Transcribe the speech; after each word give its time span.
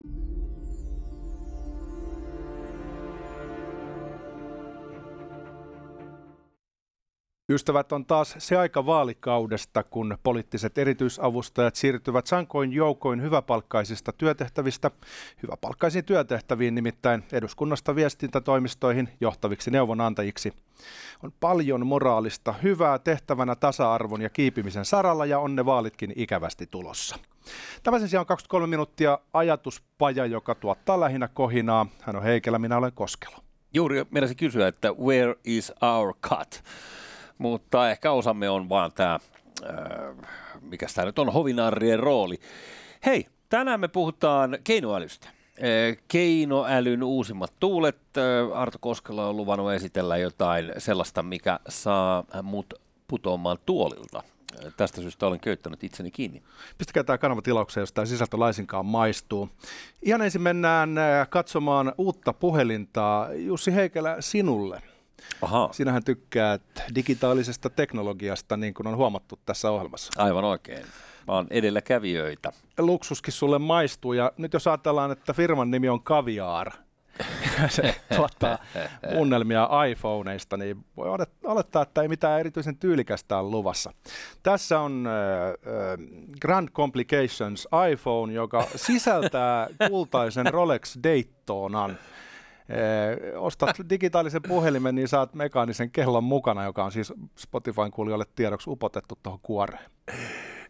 Thank 0.00 0.14
you 0.14 0.47
Ystävät, 7.50 7.92
on 7.92 8.06
taas 8.06 8.34
se 8.38 8.56
aika 8.56 8.86
vaalikaudesta, 8.86 9.82
kun 9.82 10.18
poliittiset 10.22 10.78
erityisavustajat 10.78 11.74
siirtyvät 11.74 12.26
sankoin 12.26 12.72
joukoin 12.72 13.22
hyväpalkkaisista 13.22 14.12
työtehtävistä 14.12 14.90
hyväpalkkaisiin 15.42 16.04
työtehtäviin, 16.04 16.74
nimittäin 16.74 17.24
eduskunnasta 17.32 17.94
viestintätoimistoihin 17.94 19.08
johtaviksi 19.20 19.70
neuvonantajiksi. 19.70 20.52
On 21.22 21.32
paljon 21.40 21.86
moraalista 21.86 22.54
hyvää 22.62 22.98
tehtävänä 22.98 23.56
tasa-arvon 23.56 24.22
ja 24.22 24.30
kiipimisen 24.30 24.84
saralla 24.84 25.26
ja 25.26 25.38
on 25.38 25.56
ne 25.56 25.64
vaalitkin 25.64 26.12
ikävästi 26.16 26.66
tulossa. 26.66 27.18
Tämä 27.82 27.98
sen 27.98 28.08
sijaan 28.08 28.22
on 28.22 28.26
23 28.26 28.66
minuuttia 28.66 29.18
ajatuspaja, 29.32 30.26
joka 30.26 30.54
tuottaa 30.54 31.00
lähinnä 31.00 31.28
kohinaa. 31.28 31.86
Hän 32.00 32.16
on 32.16 32.22
Heikelä, 32.22 32.58
minä 32.58 32.76
olen 32.76 32.92
Koskelo. 32.92 33.36
Juuri 33.74 34.06
meidän 34.10 34.36
kysyä, 34.36 34.68
että 34.68 34.92
where 34.92 35.34
is 35.44 35.72
our 35.82 36.14
cut? 36.28 36.62
Mutta 37.38 37.90
ehkä 37.90 38.12
osamme 38.12 38.50
on 38.50 38.68
vaan 38.68 38.92
tämä, 38.92 39.18
äh, 39.64 39.70
mikä 40.60 40.86
tämä 40.94 41.06
nyt 41.06 41.18
on, 41.18 41.32
hovinarrien 41.32 41.98
rooli. 41.98 42.38
Hei, 43.06 43.26
tänään 43.48 43.80
me 43.80 43.88
puhutaan 43.88 44.58
keinoälystä. 44.64 45.28
Äh, 45.28 46.02
keinoälyn 46.08 47.02
uusimmat 47.02 47.52
tuulet. 47.60 47.98
Äh, 48.16 48.58
Arto 48.58 48.78
Koskela 48.80 49.26
on 49.26 49.36
luvannut 49.36 49.72
esitellä 49.72 50.16
jotain 50.16 50.72
sellaista, 50.78 51.22
mikä 51.22 51.60
saa 51.68 52.24
mut 52.42 52.74
putoamaan 53.08 53.58
tuolilta. 53.66 54.22
Tästä 54.76 55.00
syystä 55.00 55.26
olen 55.26 55.40
köyttänyt 55.40 55.84
itseni 55.84 56.10
kiinni. 56.10 56.42
Pistäkää 56.78 57.04
tämä 57.04 57.18
kanava 57.18 57.42
tilaukseen, 57.42 57.82
jos 57.82 57.92
tämä 57.92 58.04
sisältö 58.04 58.38
laisinkaan 58.38 58.86
maistuu. 58.86 59.48
Ihan 60.02 60.22
ensin 60.22 60.42
mennään 60.42 60.90
katsomaan 61.30 61.92
uutta 61.98 62.32
puhelinta. 62.32 63.28
Jussi 63.36 63.74
Heikelä, 63.74 64.16
sinulle. 64.20 64.82
Aha. 65.42 65.68
Sinähän 65.72 66.04
tykkäät 66.04 66.62
digitaalisesta 66.94 67.70
teknologiasta, 67.70 68.56
niin 68.56 68.74
kuin 68.74 68.86
on 68.86 68.96
huomattu 68.96 69.38
tässä 69.46 69.70
ohjelmassa. 69.70 70.22
Aivan 70.22 70.44
oikein. 70.44 70.86
Mä 71.26 71.34
oon 71.34 71.46
edelläkävijöitä. 71.50 72.52
Luksuskin 72.78 73.32
sulle 73.32 73.58
maistuu, 73.58 74.12
ja 74.12 74.32
nyt 74.36 74.52
jos 74.52 74.66
ajatellaan, 74.66 75.10
että 75.10 75.32
firman 75.32 75.70
nimi 75.70 75.88
on 75.88 76.02
Kaviar, 76.02 76.72
se 77.68 78.00
tuottaa 78.16 78.58
unelmia 79.14 79.68
iPhoneista, 79.90 80.56
niin 80.56 80.84
voi 80.96 81.08
olettaa, 81.44 81.82
että 81.82 82.02
ei 82.02 82.08
mitään 82.08 82.40
erityisen 82.40 82.76
tyylikästä 82.76 83.38
ole 83.38 83.50
luvassa. 83.50 83.92
Tässä 84.42 84.80
on 84.80 85.06
äh, 85.06 85.12
Grand 86.40 86.68
Complications 86.68 87.68
iPhone, 87.92 88.32
joka 88.32 88.66
sisältää 88.76 89.68
kultaisen 89.88 90.46
Rolex 90.46 90.96
Daytonan 91.02 91.98
ostat 93.36 93.76
digitaalisen 93.90 94.42
puhelimen, 94.48 94.94
niin 94.94 95.08
saat 95.08 95.34
mekaanisen 95.34 95.90
kellon 95.90 96.24
mukana, 96.24 96.64
joka 96.64 96.84
on 96.84 96.92
siis 96.92 97.12
Spotifyn 97.36 97.90
kuulijoille 97.90 98.24
tiedoksi 98.34 98.70
upotettu 98.70 99.18
tuohon 99.22 99.40
kuoreen. 99.42 99.90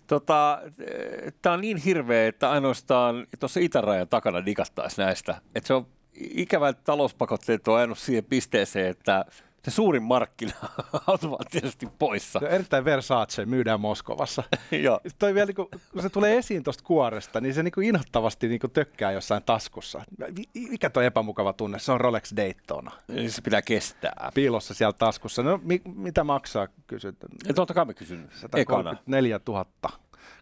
Tota, 0.06 0.60
eh, 0.80 1.32
Tämä 1.42 1.52
on 1.52 1.60
niin 1.60 1.77
hirveä, 1.77 2.27
että 2.27 2.50
ainoastaan 2.50 3.27
tuossa 3.40 3.60
itärajan 3.60 4.08
takana 4.08 4.46
digattaisi 4.46 5.00
näistä. 5.00 5.40
Että 5.55 5.66
se 5.66 5.74
on 5.74 5.86
ikävä, 6.14 6.68
että 6.68 6.84
talouspakotteet 6.84 7.68
on 7.68 7.77
ajanut 7.77 7.98
siihen 7.98 8.24
pisteeseen, 8.24 8.86
että 8.86 9.24
se 9.70 9.74
suurin 9.74 10.02
markkina 10.02 10.52
automaattisesti 11.06 11.88
poissa. 11.98 12.38
Se 12.38 12.47
on 12.47 12.50
erittäin 12.52 12.84
Versace 12.84 13.47
myydään 13.47 13.80
Moskovassa. 13.80 14.42
Joo. 14.84 15.00
Toi 15.19 15.34
vielä, 15.34 15.47
niin 15.47 15.55
kun 15.55 16.02
se 16.02 16.08
tulee 16.08 16.36
esiin 16.36 16.62
tuosta 16.62 16.84
kuoresta, 16.84 17.41
niin 17.41 17.55
se 17.55 17.62
niin 17.62 17.72
kuin 17.72 17.86
inhottavasti 17.86 18.48
niin 18.48 18.61
kuin 18.61 18.70
tökkää 18.70 19.12
jossain 19.12 19.42
taskussa. 19.42 20.05
Mikä 20.70 20.91
tuo 20.91 21.02
epämukava 21.02 21.52
tunne? 21.52 21.78
Se 21.78 21.92
on 21.92 22.00
Rolex 22.00 22.33
Daytona. 22.36 22.91
Niin 23.08 23.30
se 23.30 23.42
pitää 23.42 23.62
kestää. 23.62 24.30
Piilossa 24.34 24.74
siellä 24.74 24.92
taskussa. 24.92 25.42
No 25.42 25.61
mi- 25.62 25.83
mitä 25.95 26.24
maksaa, 26.24 26.68
kysyt? 26.86 27.17
Ja 27.48 27.55
totta 27.55 27.74
kai 27.74 27.85
mä 27.85 27.95
kysyn. 27.95 28.29
134 28.35 29.40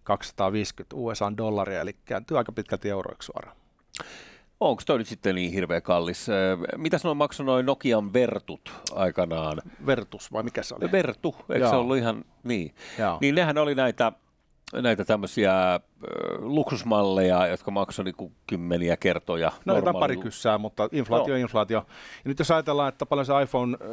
250 0.04 0.96
USA-dollaria, 0.96 1.80
eli 1.80 1.96
kääntyy 2.04 2.38
aika 2.38 2.52
pitkälti 2.52 2.90
euroiksi 2.90 3.26
suoraan. 3.26 3.56
Onko 4.60 4.82
toi 4.86 4.98
nyt 4.98 5.06
sitten 5.06 5.34
niin 5.34 5.52
hirveän 5.52 5.82
kallis? 5.82 6.26
Mitä 6.76 6.98
noin 7.04 7.16
maksoi 7.16 7.46
noin 7.46 7.66
Nokian 7.66 8.12
Vertut 8.12 8.72
aikanaan? 8.94 9.62
Vertus 9.86 10.32
vai 10.32 10.42
mikä 10.42 10.62
se 10.62 10.74
oli? 10.74 10.92
Vertu, 10.92 11.36
eikö 11.48 11.64
Joo. 11.64 11.70
se 11.70 11.76
ollut 11.76 11.96
ihan 11.96 12.24
niin? 12.44 12.74
Joo. 12.98 13.18
Niin 13.20 13.34
nehän 13.34 13.58
oli 13.58 13.74
näitä, 13.74 14.12
näitä 14.72 15.04
tämmöisiä 15.04 15.74
äh, 15.74 15.80
luksusmalleja, 16.38 17.46
jotka 17.46 17.70
maksoi 17.70 18.04
niinku 18.04 18.32
kymmeniä 18.46 18.96
kertoja. 18.96 19.52
No 19.64 19.76
jotain 19.76 19.96
pari 19.96 20.16
kyssää, 20.16 20.58
mutta 20.58 20.88
inflaatio 20.92 21.34
on 21.34 21.40
inflaatio. 21.40 21.78
Ja 22.24 22.24
nyt 22.24 22.38
jos 22.38 22.50
ajatellaan, 22.50 22.88
että 22.88 23.06
paljon 23.06 23.26
se 23.26 23.42
iPhone 23.42 23.76
äh, 23.80 23.88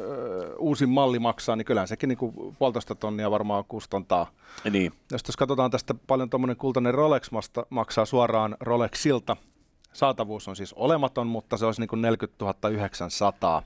uusin 0.58 0.90
malli 0.90 1.20
maksaa, 1.20 1.56
niin 1.56 1.66
kyllähän 1.66 1.88
sekin 1.88 2.08
niinku 2.08 2.56
puolitoista 2.60 2.96
tonnia 2.96 3.32
varmaan 3.32 3.66
kustantaa. 3.68 4.32
Niin. 4.72 4.92
Jos, 5.12 5.22
jos 5.28 5.38
katsotaan 5.38 5.72
tästä 5.72 5.94
paljon 6.08 6.30
tuommoinen 6.30 6.58
kultainen 6.58 6.94
Rolex 6.94 7.32
maksaa 7.70 8.06
suoraan 8.06 8.58
Rolexilta, 8.60 9.38
Saatavuus 9.94 10.48
on 10.48 10.56
siis 10.56 10.74
olematon, 10.74 11.28
mutta 11.28 11.58
se 11.58 11.66
olisi 11.66 11.82
niin 11.82 11.88
kuin 11.88 12.02
40 12.02 12.70
900. 12.70 13.64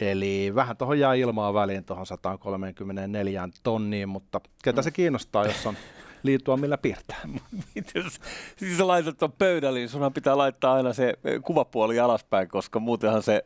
Eli 0.00 0.52
vähän 0.54 0.76
tuohon 0.76 0.98
jää 0.98 1.14
ilmaa 1.14 1.54
väliin 1.54 1.84
tuohon 1.84 2.06
134 2.06 3.48
tonniin, 3.62 4.08
mutta 4.08 4.40
ketä 4.64 4.82
se 4.82 4.90
kiinnostaa, 4.90 5.44
jos 5.44 5.66
on 5.66 5.76
liittua 6.22 6.56
millä 6.56 6.78
piirtää. 6.78 7.20
jos 7.94 8.20
siis 8.56 8.78
sä 8.78 8.86
laitat 8.86 9.18
tuon 9.18 9.32
pöydälle, 9.32 9.78
niin 9.78 9.88
sunhan 9.88 10.12
pitää 10.12 10.38
laittaa 10.38 10.74
aina 10.74 10.92
se 10.92 11.14
kuvapuoli 11.42 12.00
alaspäin, 12.00 12.48
koska 12.48 12.80
muutenhan 12.80 13.22
se 13.22 13.44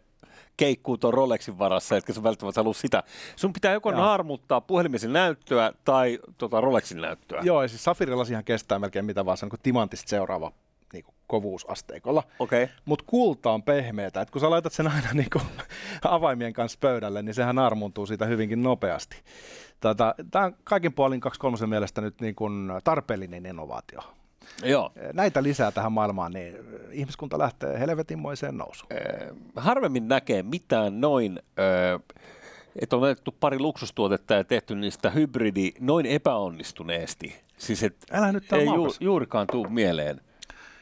keikkuu 0.57 0.99
tuon 0.99 1.15
Rolexin 1.15 1.59
varassa, 1.59 1.97
etkä 1.97 2.13
sä 2.13 2.23
välttämättä 2.23 2.61
halua 2.61 2.75
sitä. 2.75 3.03
Sun 3.37 3.53
pitää 3.53 3.73
joko 3.73 3.91
naarmuttaa 3.91 4.61
puhelimisen 4.61 5.13
näyttöä 5.13 5.73
tai 5.85 6.19
tota 6.39 6.61
Rolexin 6.61 7.01
näyttöä. 7.01 7.41
Joo, 7.45 7.63
ja 7.63 7.69
siis 7.69 7.85
Safirilasihan 7.85 8.45
kestää 8.45 8.79
melkein 8.79 9.05
mitä 9.05 9.27
vaan, 9.27 9.37
se 9.37 9.45
on 9.47 9.51
niin 9.53 9.61
timantista 9.63 10.11
seuraava 10.11 10.53
niin 10.93 11.05
kuin 11.05 11.15
kovuusasteikolla. 11.27 12.23
Okay. 12.39 12.69
Mutta 12.85 13.05
kulta 13.09 13.51
on 13.51 13.63
pehmeätä. 13.63 14.21
Et 14.21 14.31
kun 14.31 14.41
sä 14.41 14.51
laitat 14.51 14.73
sen 14.73 14.87
aina 14.87 15.09
niin 15.15 15.31
kuin 15.33 15.45
avaimien 16.05 16.53
kanssa 16.53 16.79
pöydälle, 16.81 17.23
niin 17.23 17.35
sehän 17.35 17.59
armuntuu 17.59 18.07
siitä 18.07 18.27
hyvinkin 18.27 18.63
nopeasti. 18.63 19.17
Tämä 20.31 20.45
on 20.45 20.57
kaikin 20.65 20.93
puolin 20.93 21.21
2.3 21.61 21.67
mielestä 21.67 22.01
nyt 22.01 22.21
niin 22.21 22.35
kuin 22.35 22.73
tarpeellinen 22.85 23.47
innovaatio. 23.47 24.01
Joo. 24.65 24.93
Näitä 25.13 25.43
lisää 25.43 25.73
tähän 25.73 25.93
maailmaan, 25.93 26.33
niin 26.33 26.57
ihmiskunta 26.91 27.39
lähtee 27.39 27.79
helvetinmoiseen 27.79 28.57
nousuun. 28.57 28.89
harvemmin 29.57 30.09
näkee 30.09 30.43
mitään 30.43 31.01
noin... 31.01 31.41
Että 32.77 32.97
on 32.97 33.03
otettu 33.03 33.35
pari 33.41 33.59
luksustuotetta 33.59 34.35
ja 34.35 34.45
tehty 34.45 34.75
niistä 34.75 35.11
hybridi 35.11 35.73
noin 35.81 36.07
epäonnistuneesti. 36.07 37.41
Siis 37.59 37.83
et 37.83 37.97
Älä 38.13 38.33
nyt 38.33 38.53
ei 38.53 38.65
ju, 38.65 38.95
juurikaan 39.01 39.47
tule 39.47 39.69
mieleen. 39.69 40.21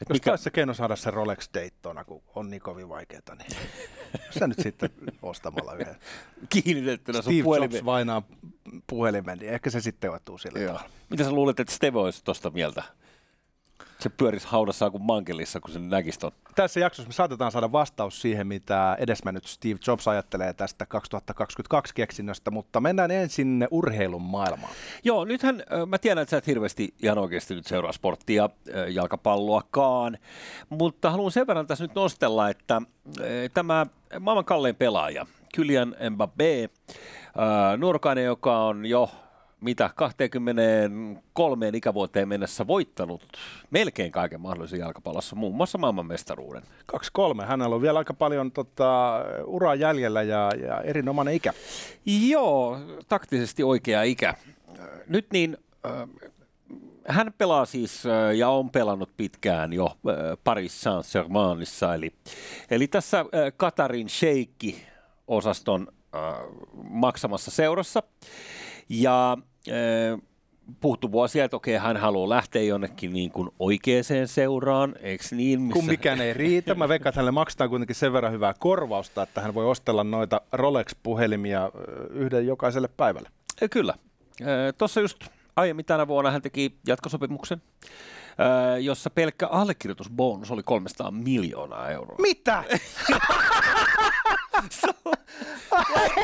Et 0.01 0.09
Jos 0.09 0.15
mikä... 0.15 0.37
se 0.37 0.51
keino 0.51 0.73
saada 0.73 0.95
se 0.95 1.11
Rolex 1.11 1.49
Daytona, 1.53 2.03
kun 2.03 2.21
on 2.35 2.49
niin 2.49 2.61
kovin 2.61 2.89
vaikeaa, 2.89 3.35
niin 3.37 3.57
sä 4.39 4.47
nyt 4.47 4.59
sitten 4.59 4.89
ostamalla 5.21 5.73
yhden. 5.73 5.95
Kiinnitettynä 6.49 7.21
sun 7.21 7.33
puhelimen. 7.43 7.75
Jobs 7.75 7.85
vainaa 7.85 8.23
puhelimen, 8.87 9.37
niin 9.37 9.53
ehkä 9.53 9.69
se 9.69 9.81
sitten 9.81 10.11
ottuu 10.11 10.37
sillä 10.37 10.59
tavalla. 10.59 10.89
Mitä 11.09 11.23
sä 11.23 11.31
luulet, 11.31 11.59
että 11.59 11.73
Steve 11.73 11.99
olisi 11.99 12.23
tuosta 12.23 12.49
mieltä? 12.49 12.83
Se 14.01 14.09
pyörisi 14.09 14.47
haudassaan 14.47 14.91
kuin 14.91 15.03
mankelissa, 15.03 15.59
kun 15.59 15.71
se 15.71 15.79
näkisi 15.79 16.19
ton. 16.19 16.31
Tässä 16.55 16.79
jaksossa 16.79 17.09
me 17.09 17.13
saatetaan 17.13 17.51
saada 17.51 17.71
vastaus 17.71 18.21
siihen, 18.21 18.47
mitä 18.47 18.97
edesmennyt 18.99 19.45
Steve 19.45 19.79
Jobs 19.87 20.07
ajattelee 20.07 20.53
tästä 20.53 20.85
2022 20.85 21.95
keksinnöstä, 21.95 22.51
mutta 22.51 22.81
mennään 22.81 23.11
ensin 23.11 23.67
urheilun 23.71 24.21
maailmaan. 24.21 24.73
Joo, 25.03 25.25
nythän 25.25 25.63
mä 25.87 25.97
tiedän, 25.97 26.21
että 26.21 26.29
sä 26.29 26.37
et 26.37 26.47
hirveästi 26.47 26.93
ihan 27.03 27.17
oikeasti 27.17 27.55
nyt 27.55 27.67
seuraa 27.67 27.91
sporttia, 27.91 28.49
jalkapalloakaan, 28.89 30.17
mutta 30.69 31.11
haluan 31.11 31.31
sen 31.31 31.47
verran 31.47 31.67
tässä 31.67 31.83
nyt 31.83 31.95
nostella, 31.95 32.49
että 32.49 32.81
tämä 33.53 33.85
maailman 34.19 34.45
kallein 34.45 34.75
pelaaja, 34.75 35.25
Kylian 35.55 35.95
Mbappé, 35.99 36.69
nuorukainen, 37.77 38.25
joka 38.25 38.63
on 38.63 38.85
jo 38.85 39.11
mitä 39.61 39.89
23 39.95 41.69
ikävuoteen 41.73 42.27
mennessä 42.27 42.67
voittanut 42.67 43.23
melkein 43.69 44.11
kaiken 44.11 44.41
mahdollisen 44.41 44.79
jalkapallossa, 44.79 45.35
muun 45.35 45.55
muassa 45.55 45.77
maailmanmestaruuden. 45.77 46.63
23, 46.85 47.45
hänellä 47.45 47.75
on 47.75 47.81
vielä 47.81 47.99
aika 47.99 48.13
paljon 48.13 48.51
tota, 48.51 49.23
uraa 49.45 49.75
jäljellä 49.75 50.21
ja, 50.21 50.51
ja 50.67 50.81
erinomainen 50.81 51.33
ikä. 51.33 51.53
Joo, 52.05 52.79
taktisesti 53.07 53.63
oikea 53.63 54.03
ikä. 54.03 54.33
Nyt 55.07 55.27
niin, 55.33 55.57
äh, 55.85 56.09
hän 57.07 57.33
pelaa 57.37 57.65
siis 57.65 58.05
äh, 58.05 58.35
ja 58.35 58.49
on 58.49 58.69
pelannut 58.69 59.09
pitkään 59.17 59.73
jo 59.73 59.85
äh, 59.85 59.93
Paris 60.43 60.81
Saint-Germainissa, 60.81 61.95
eli, 61.95 62.13
eli 62.71 62.87
tässä 62.87 63.25
Katarin 63.57 64.09
sheikki 64.09 64.85
osaston 65.27 65.87
maksamassa 66.89 67.51
seurassa. 67.51 68.03
Ja 68.89 69.37
puhuttu 70.81 71.11
vuosia, 71.11 71.45
että 71.45 71.57
okei, 71.57 71.77
hän 71.77 71.97
haluaa 71.97 72.29
lähteä 72.29 72.61
jonnekin 72.61 73.13
niin 73.13 73.31
kuin 73.31 73.49
oikeaan 73.59 74.03
seuraan, 74.25 74.95
eikö 75.01 75.23
niin? 75.31 75.61
Missä... 75.61 75.79
Kun 75.79 75.85
mikään 75.85 76.21
ei 76.21 76.33
riitä. 76.33 76.75
Mä 76.75 76.89
veikkaan, 76.89 77.09
että 77.09 77.19
hänelle 77.19 77.31
maksetaan 77.31 77.69
kuitenkin 77.69 77.95
sen 77.95 78.13
verran 78.13 78.31
hyvää 78.31 78.53
korvausta, 78.59 79.23
että 79.23 79.41
hän 79.41 79.53
voi 79.53 79.65
ostella 79.65 80.03
noita 80.03 80.41
Rolex-puhelimia 80.51 81.71
yhden 82.09 82.47
jokaiselle 82.47 82.89
päivälle. 82.97 83.29
Kyllä. 83.71 83.93
Tuossa 84.77 85.01
just 85.01 85.17
aiemmin 85.55 85.85
tänä 85.85 86.07
vuonna 86.07 86.31
hän 86.31 86.41
teki 86.41 86.77
jatkosopimuksen, 86.87 87.61
jossa 88.81 89.09
pelkkä 89.09 89.47
allekirjoitusbonus 89.47 90.51
oli 90.51 90.63
300 90.63 91.11
miljoonaa 91.11 91.89
euroa. 91.89 92.17
Mitä? 92.21 92.63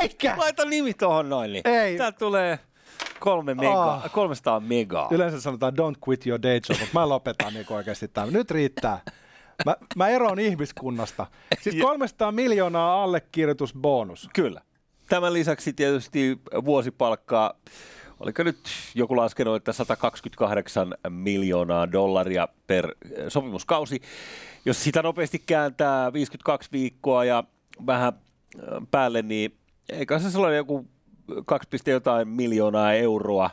Eikä. 0.02 0.34
Laita 0.38 0.66
nimi 0.66 0.94
tuohon 0.94 1.30
noin, 1.30 1.54
niin 1.54 1.68
Ei. 1.68 1.98
Tää 1.98 2.12
tulee 2.12 2.60
kolme 3.20 3.54
mega, 3.54 3.96
oh. 3.96 4.12
300 4.12 4.60
megaa. 4.60 5.08
Yleensä 5.12 5.42
sanotaan 5.42 5.74
don't 5.74 6.00
quit 6.08 6.28
your 6.28 6.42
day 6.42 6.60
job, 6.70 6.80
mutta 6.80 7.00
mä 7.00 7.10
lopetan 7.10 7.54
niin 7.54 7.66
oikeasti 7.70 8.08
tämän. 8.08 8.34
Nyt 8.34 8.52
riittää. 8.52 9.00
Mä, 9.66 9.76
mä 9.96 10.08
eroon 10.08 10.40
ihmiskunnasta. 10.40 11.26
Siis 11.62 11.76
300 11.82 12.32
miljoonaa 12.32 13.04
allekirjoitusbonus. 13.04 14.30
Kyllä. 14.34 14.62
Tämän 15.10 15.34
lisäksi 15.34 15.74
tietysti 15.74 16.42
vuosipalkkaa, 16.66 17.54
oliko 18.20 18.44
nyt 18.44 18.58
joku 18.96 19.18
laskenut, 19.18 19.56
että 19.56 19.74
128 19.74 20.94
miljoonaa 21.10 21.92
dollaria 21.92 22.48
per 22.68 22.96
sopimuskausi. 23.28 24.02
Jos 24.66 24.84
sitä 24.84 25.02
nopeasti 25.02 25.40
kääntää 25.40 26.14
52 26.14 26.70
viikkoa 26.72 27.26
ja 27.26 27.44
vähän 27.86 28.14
päälle, 28.92 29.22
niin 29.22 29.58
eikä 29.90 30.20
se 30.20 30.32
sellainen 30.32 30.58
joku 30.58 30.86
2, 31.46 31.68
jotain 31.88 32.28
miljoonaa 32.28 32.94
euroa 32.94 33.50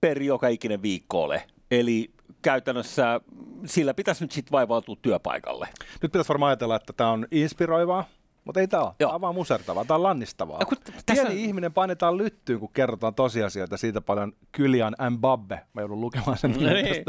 per 0.00 0.22
joka 0.22 0.48
ikinen 0.48 0.82
viikko 0.82 1.22
ole. 1.22 1.42
Eli 1.70 2.10
käytännössä 2.42 3.20
sillä 3.66 3.94
pitäisi 3.94 4.24
nyt 4.24 4.32
sitten 4.32 4.52
vaivautua 4.52 4.96
työpaikalle. 5.02 5.68
Nyt 6.02 6.12
pitäisi 6.12 6.28
varmaan 6.28 6.50
ajatella, 6.50 6.76
että 6.76 6.92
tämä 6.92 7.10
on 7.10 7.26
inspiroivaa, 7.30 8.04
mutta 8.44 8.60
ei 8.60 8.68
tämä 8.68 8.82
ole. 8.82 8.92
Tämä 8.98 9.12
on 9.12 9.20
vaan 9.20 9.34
musertavaa, 9.34 9.84
tämä 9.84 9.96
on 9.96 10.02
lannistavaa. 10.02 10.58
kun 10.58 10.78
tässä... 11.06 11.24
Pieni 11.24 11.44
ihminen 11.44 11.72
painetaan 11.72 12.18
lyttyyn, 12.18 12.60
kun 12.60 12.72
kerrotaan 12.72 13.14
tosiasioita 13.14 13.76
siitä 13.76 14.00
paljon 14.00 14.32
Kylian 14.52 14.96
Mbappe, 15.10 15.60
mä 15.72 15.80
joudun 15.80 16.00
lukemaan 16.00 16.38
sen 16.38 16.50
no 16.52 16.58
niin. 16.58 17.04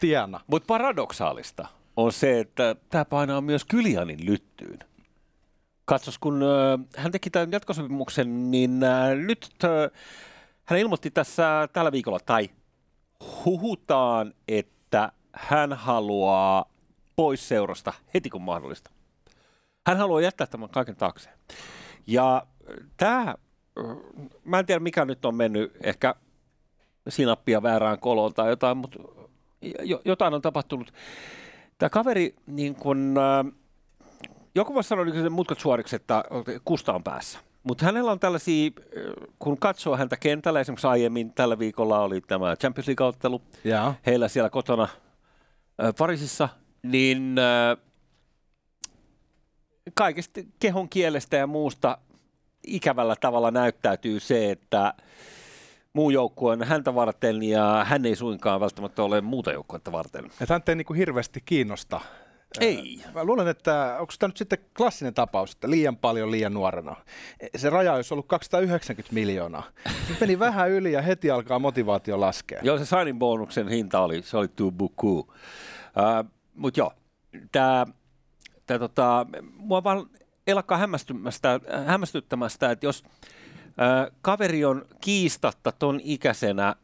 tiena. 0.00 0.40
Mutta 0.46 0.66
paradoksaalista 0.66 1.68
on 1.96 2.12
se, 2.12 2.40
että 2.40 2.76
tämä 2.90 3.04
painaa 3.04 3.40
myös 3.40 3.64
Kylianin 3.64 4.26
lyttyyn. 4.26 4.78
Katsos, 5.84 6.18
kun 6.18 6.42
hän 6.96 7.12
teki 7.12 7.30
tämän 7.30 7.52
jatkosopimuksen, 7.52 8.50
niin 8.50 8.80
nyt 9.26 9.48
hän 10.64 10.78
ilmoitti 10.78 11.10
tässä 11.10 11.68
tällä 11.72 11.92
viikolla, 11.92 12.18
tai 12.26 12.50
huhutaan, 13.44 14.34
että 14.48 15.12
hän 15.32 15.72
haluaa 15.72 16.70
pois 17.16 17.48
seurasta 17.48 17.92
heti 18.14 18.30
kun 18.30 18.42
mahdollista. 18.42 18.90
Hän 19.86 19.96
haluaa 19.96 20.20
jättää 20.20 20.46
tämän 20.46 20.68
kaiken 20.68 20.96
taakse. 20.96 21.30
Ja 22.06 22.46
tämä, 22.96 23.34
mä 24.44 24.58
en 24.58 24.66
tiedä 24.66 24.80
mikä 24.80 25.04
nyt 25.04 25.24
on 25.24 25.34
mennyt, 25.34 25.72
ehkä 25.82 26.14
sinappia 27.08 27.62
väärään 27.62 27.98
koloon 27.98 28.34
tai 28.34 28.48
jotain, 28.48 28.76
mutta 28.76 28.98
jotain 30.04 30.34
on 30.34 30.42
tapahtunut. 30.42 30.92
Tämä 31.78 31.90
kaveri 31.90 32.34
niin 32.46 32.74
kun, 32.74 33.14
äh, 33.18 33.52
joku 34.54 34.74
voisi 34.74 34.88
sanoa 34.88 35.04
niin 35.04 35.32
mutkat 35.32 35.60
suoriksi, 35.60 35.96
että 35.96 36.24
kusta 36.64 36.92
on 36.92 37.04
päässä. 37.04 37.38
Mutta 37.62 37.84
hänellä 37.84 38.12
on 38.12 38.20
tällaisia, 38.20 38.70
kun 39.38 39.58
katsoo 39.58 39.96
häntä 39.96 40.16
kentällä, 40.16 40.60
esimerkiksi 40.60 40.86
aiemmin 40.86 41.32
tällä 41.32 41.58
viikolla 41.58 42.00
oli 42.00 42.20
tämä 42.20 42.56
Champions 42.56 42.88
League-ottelu 42.88 43.42
heillä 44.06 44.28
siellä 44.28 44.50
kotona 44.50 44.82
äh, 44.82 45.94
Pariisissa, 45.98 46.48
niin 46.82 47.36
äh, 47.38 47.84
kaikesta 49.94 50.40
kehon 50.60 50.88
kielestä 50.88 51.36
ja 51.36 51.46
muusta 51.46 51.98
ikävällä 52.66 53.16
tavalla 53.20 53.50
näyttäytyy 53.50 54.20
se, 54.20 54.50
että 54.50 54.94
muu 55.92 56.10
joukkue 56.10 56.52
on 56.52 56.62
häntä 56.62 56.94
varten 56.94 57.42
ja 57.42 57.84
hän 57.88 58.06
ei 58.06 58.16
suinkaan 58.16 58.60
välttämättä 58.60 59.02
ole 59.02 59.20
muuta 59.20 59.52
joukkuetta 59.52 59.92
varten. 59.92 60.24
Että 60.24 60.54
hän 60.54 60.62
ei 60.68 60.74
niin 60.74 60.94
hirveästi 60.96 61.42
kiinnosta 61.44 62.00
ei. 62.60 63.02
Mä 63.14 63.24
luulen, 63.24 63.48
että 63.48 63.96
onko 64.00 64.12
tämä 64.18 64.28
nyt 64.28 64.36
sitten 64.36 64.58
klassinen 64.76 65.14
tapaus, 65.14 65.52
että 65.52 65.70
liian 65.70 65.96
paljon 65.96 66.30
liian 66.30 66.54
nuorena. 66.54 66.96
Se 67.56 67.70
raja 67.70 67.92
olisi 67.92 68.14
ollut 68.14 68.28
290 68.28 69.14
miljoonaa. 69.14 69.62
Se 70.08 70.16
meni 70.20 70.38
vähän 70.38 70.70
yli 70.70 70.92
ja 70.92 71.02
heti 71.02 71.30
alkaa 71.30 71.58
motivaatio 71.58 72.20
laskea. 72.20 72.60
Joo, 72.62 72.78
se 72.78 72.84
signing 72.84 73.18
bonuksen 73.18 73.68
hinta 73.68 74.00
oli, 74.00 74.22
se 74.22 74.36
oli 74.36 74.48
too 74.48 74.70
buku. 74.70 75.18
Uh, 75.18 76.30
Mutta 76.54 76.80
joo, 76.80 76.92
tämä, 77.52 77.86
tää, 78.66 78.78
tota, 78.78 79.26
mua 79.56 79.84
vaan 79.84 80.06
elakkaa 80.46 80.78
hämmästyttämästä, 81.86 82.70
että 82.70 82.86
jos 82.86 83.02
uh, 83.06 84.16
kaveri 84.22 84.64
on 84.64 84.84
kiistatta 85.00 85.72
ton 85.72 86.00
ikäisenä 86.04 86.76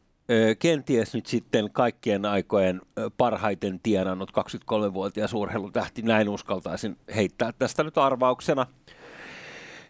kenties 0.58 1.14
nyt 1.14 1.26
sitten 1.26 1.70
kaikkien 1.72 2.24
aikojen 2.24 2.80
parhaiten 3.16 3.80
tienannut 3.82 4.30
23-vuotias 4.30 5.34
urheilutähti, 5.34 6.02
näin 6.02 6.28
uskaltaisin 6.28 6.96
heittää 7.14 7.52
tästä 7.52 7.84
nyt 7.84 7.98
arvauksena. 7.98 8.66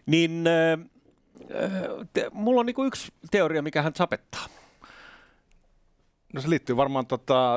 Niin 0.05 0.43
te, 2.13 2.29
mulla 2.33 2.59
on 2.59 2.65
niinku 2.65 2.83
yksi 2.83 3.11
teoria, 3.31 3.61
mikä 3.61 3.81
hän 3.81 3.95
sapettaa. 3.95 4.45
No 6.33 6.41
se 6.41 6.49
liittyy 6.49 6.77
varmaan 6.77 7.07
tota, 7.07 7.55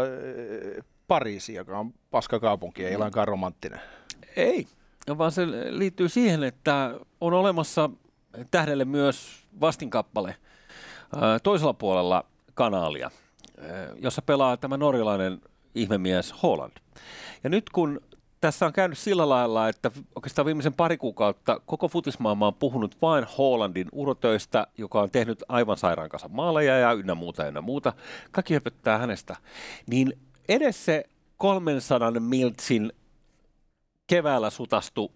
Pariisiin, 1.09 1.57
joka 1.57 1.79
on 1.79 1.95
paska 2.11 2.41
kaupunki, 2.41 2.87
ei 2.87 2.95
mm. 2.95 3.01
lainkaan 3.01 3.29
romanttinen. 3.29 3.81
Ei, 4.37 4.67
vaan 5.19 5.33
se 5.33 5.47
liittyy 5.71 6.09
siihen, 6.09 6.43
että 6.43 7.01
on 7.21 7.33
olemassa 7.33 7.91
tähdelle 8.51 8.85
myös 8.85 9.47
vastinkappale 9.61 10.37
toisella 11.43 11.75
puolella 11.75 12.25
kanaalia, 12.55 13.11
eh, 13.59 13.69
jossa 14.01 14.23
pelaa 14.23 14.57
tämä 14.57 14.77
norjalainen 14.77 15.41
ihmemies 15.75 16.35
Holland. 16.43 16.73
Ja 17.45 17.51
nyt 17.51 17.71
kun 17.71 18.01
tässä 18.41 18.67
on 18.67 18.73
käynyt 18.73 18.99
sillä 18.99 19.29
lailla, 19.29 19.69
että 19.69 19.91
oikeastaan 20.15 20.47
viimeisen 20.47 20.75
pari 20.75 20.97
kuukautta 20.97 21.61
koko 21.67 21.89
futismaailma 21.89 22.47
on 22.47 22.55
puhunut 22.55 22.97
vain 23.03 23.27
Hollandin 23.39 23.89
urotöistä, 23.93 24.67
joka 24.79 25.03
on 25.03 25.11
tehnyt 25.11 25.45
aivan 25.49 25.77
sairaan 25.77 26.09
kanssa 26.09 26.29
maaleja 26.29 26.79
ja 26.79 26.93
ynnä 26.93 27.15
muuta 27.15 27.47
ynnä 27.47 27.61
muuta. 27.61 27.93
Kaikki 28.31 28.55
höpöttää 28.55 28.99
hänestä. 28.99 29.37
Niin 29.91 30.19
edes 30.49 30.85
se 30.85 31.05
300 31.37 32.11
miltsin 32.11 32.93
keväällä 34.07 34.51
sutastu 34.51 35.13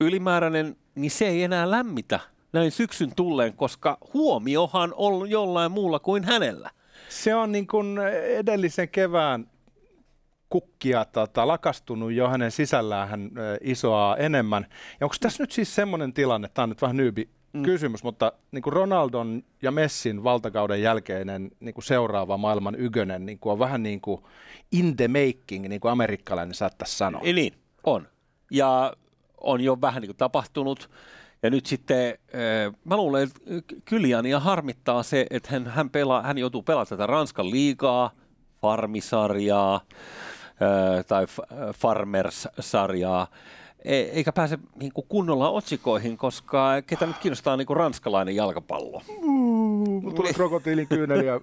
ylimääräinen, 0.00 0.76
niin 0.94 1.10
se 1.10 1.28
ei 1.28 1.42
enää 1.42 1.70
lämmitä 1.70 2.20
näin 2.52 2.70
syksyn 2.70 3.14
tulleen, 3.16 3.52
koska 3.52 3.98
huomiohan 4.14 4.92
on 4.96 5.30
jollain 5.30 5.72
muulla 5.72 5.98
kuin 5.98 6.24
hänellä. 6.24 6.70
Se 7.08 7.34
on 7.34 7.52
niin 7.52 7.66
kuin 7.66 7.98
edellisen 8.38 8.88
kevään 8.88 9.46
kukkia 10.48 11.04
tota, 11.04 11.46
lakastunut 11.46 12.12
jo 12.12 12.28
hänen 12.28 12.50
sisällään 12.50 13.08
hän 13.08 13.30
isoaa 13.60 14.16
enemmän. 14.16 14.66
Ja 15.00 15.06
onko 15.06 15.16
tässä 15.20 15.42
nyt 15.42 15.52
siis 15.52 15.74
semmoinen 15.74 16.12
tilanne, 16.12 16.48
tämä 16.48 16.62
on 16.62 16.68
nyt 16.68 16.82
vähän 16.82 16.96
nyybi 16.96 17.28
mm. 17.52 17.62
kysymys, 17.62 18.04
mutta 18.04 18.32
niin 18.52 18.62
kuin 18.62 18.72
Ronaldon 18.72 19.42
ja 19.62 19.70
Messin 19.70 20.24
valtakauden 20.24 20.82
jälkeinen 20.82 21.50
niin 21.60 21.74
kuin 21.74 21.84
seuraava 21.84 22.36
maailman 22.36 22.74
ykönen 22.74 23.26
niin 23.26 23.38
kuin 23.38 23.52
on 23.52 23.58
vähän 23.58 23.82
niin 23.82 24.00
kuin 24.00 24.22
in 24.72 24.96
the 24.96 25.08
making, 25.08 25.68
niin 25.68 25.80
kuin 25.80 25.92
amerikkalainen 25.92 26.54
saattaisi 26.54 26.96
sanoa. 26.96 27.20
Niin, 27.20 27.54
on. 27.84 28.08
Ja 28.50 28.92
on 29.40 29.60
jo 29.60 29.80
vähän 29.80 30.00
niin 30.00 30.08
kuin 30.08 30.16
tapahtunut. 30.16 30.90
Ja 31.42 31.50
nyt 31.50 31.66
sitten 31.66 32.18
mä 32.84 32.96
luulen, 32.96 33.22
että 33.22 33.40
Kyliania 33.84 34.40
harmittaa 34.40 35.02
se, 35.02 35.26
että 35.30 35.48
hän, 35.52 35.66
hän, 35.66 35.90
pelaa, 35.90 36.22
hän 36.22 36.38
joutuu 36.38 36.62
pelaamaan 36.62 36.86
tätä 36.86 37.06
Ranskan 37.06 37.50
liigaa, 37.50 38.10
farmisarjaa 38.60 39.80
tai 41.08 41.26
Farmers-sarjaa, 41.74 43.26
e, 43.84 43.96
eikä 43.96 44.32
pääse 44.32 44.58
niin 44.76 44.92
kunnolla 45.08 45.50
otsikoihin, 45.50 46.16
koska 46.16 46.82
ketä 46.86 47.06
nyt 47.06 47.18
kiinnostaa 47.18 47.56
niin 47.56 47.66
ranskalainen 47.70 48.36
jalkapallo. 48.36 49.02
Mulla 49.88 50.14
tuli 50.14 50.32
krokotiilin 50.32 50.88
kyyneliä. 50.88 51.40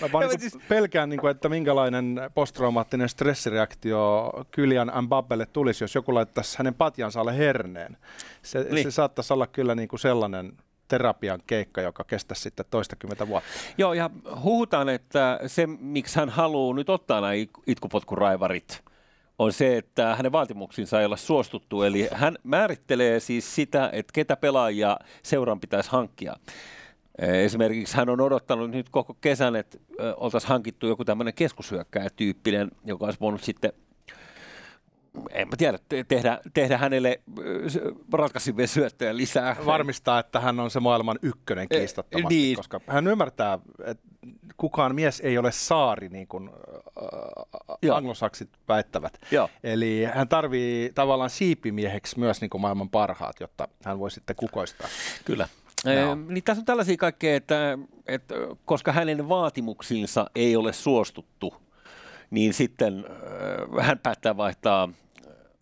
Mä 0.00 0.12
vaan 0.12 0.28
niin 0.28 0.40
siis... 0.40 0.58
pelkään, 0.68 1.08
niin 1.08 1.20
kuin, 1.20 1.30
että 1.30 1.48
minkälainen 1.48 2.20
posttraumaattinen 2.34 3.08
stressireaktio 3.08 4.32
Kylian 4.50 4.92
Mbappelle 5.02 5.46
tulisi, 5.46 5.84
jos 5.84 5.94
joku 5.94 6.14
laittaisi 6.14 6.58
hänen 6.58 6.74
patjansa 6.74 7.20
alle 7.20 7.38
herneen. 7.38 7.96
Se, 8.42 8.66
niin. 8.70 8.82
se 8.82 8.90
saattaisi 8.90 9.32
olla 9.32 9.46
kyllä 9.46 9.74
niin 9.74 9.88
kuin 9.88 10.00
sellainen 10.00 10.52
terapian 10.88 11.40
keikka, 11.46 11.80
joka 11.80 12.04
kestäisi 12.04 12.42
sitten 12.42 12.66
toistakymmentä 12.70 13.28
vuotta. 13.28 13.48
Joo, 13.78 13.94
ja 13.94 14.10
huhutaan, 14.42 14.88
että 14.88 15.40
se, 15.46 15.66
miksi 15.66 16.18
hän 16.18 16.28
haluaa 16.28 16.74
nyt 16.74 16.90
ottaa 16.90 17.20
nämä 17.20 17.32
itkupotkuraivarit, 17.66 18.82
on 19.38 19.52
se, 19.52 19.76
että 19.76 20.16
hänen 20.16 20.32
vaatimuksiinsa 20.32 21.00
ei 21.00 21.06
ole 21.06 21.16
suostuttu. 21.16 21.82
Eli 21.82 22.08
hän 22.12 22.38
määrittelee 22.42 23.20
siis 23.20 23.54
sitä, 23.54 23.90
että 23.92 24.12
ketä 24.12 24.36
pelaajia 24.36 24.98
seuraan 25.22 25.60
pitäisi 25.60 25.90
hankkia. 25.90 26.36
Esimerkiksi 27.18 27.96
hän 27.96 28.08
on 28.08 28.20
odottanut 28.20 28.70
nyt 28.70 28.88
koko 28.88 29.14
kesän, 29.20 29.56
että 29.56 29.78
oltaisiin 30.16 30.48
hankittu 30.48 30.86
joku 30.86 31.04
tämmöinen 31.04 31.34
keskushyökkääjä-tyyppinen, 31.34 32.70
joka 32.84 33.04
olisi 33.04 33.20
voinut 33.20 33.42
sitten 33.42 33.72
en 35.32 35.48
mä 35.48 35.56
tiedä, 35.56 35.78
tehdä, 36.08 36.40
tehdä 36.54 36.78
hänelle 36.78 37.20
ratkaisivia 38.12 38.66
syöttöjä 38.66 39.16
lisää. 39.16 39.56
Varmistaa, 39.66 40.18
että 40.18 40.40
hän 40.40 40.60
on 40.60 40.70
se 40.70 40.80
maailman 40.80 41.18
ykkönen 41.22 41.66
eh, 41.70 41.78
kiistattomasti, 41.78 42.34
niin. 42.34 42.56
koska 42.56 42.80
hän 42.86 43.06
ymmärtää, 43.06 43.58
että 43.84 44.04
kukaan 44.56 44.94
mies 44.94 45.20
ei 45.20 45.38
ole 45.38 45.52
saari, 45.52 46.08
niin 46.08 46.28
kuin 46.28 46.50
äh, 47.84 47.96
anglosaksit 47.96 48.50
väittävät. 48.68 49.18
Joo. 49.30 49.50
Eli 49.64 50.04
hän 50.14 50.28
tarvii 50.28 50.92
tavallaan 50.94 51.30
siipimieheksi 51.30 52.18
myös 52.18 52.40
niin 52.40 52.50
kuin 52.50 52.60
maailman 52.60 52.90
parhaat, 52.90 53.40
jotta 53.40 53.68
hän 53.84 53.98
voi 53.98 54.10
sitten 54.10 54.36
kukoistaa. 54.36 54.88
Kyllä. 55.24 55.48
No. 55.84 56.14
niin 56.14 56.44
tässä 56.44 56.60
on 56.60 56.64
tällaisia 56.64 56.96
kaikkea, 56.96 57.36
että, 57.36 57.78
että 58.06 58.34
koska 58.64 58.92
hänen 58.92 59.28
vaatimuksiinsa 59.28 60.30
ei 60.34 60.56
ole 60.56 60.72
suostuttu, 60.72 61.54
niin 62.30 62.54
sitten 62.54 63.04
äh, 63.78 63.86
hän 63.86 63.98
päättää 63.98 64.36
vaihtaa 64.36 64.88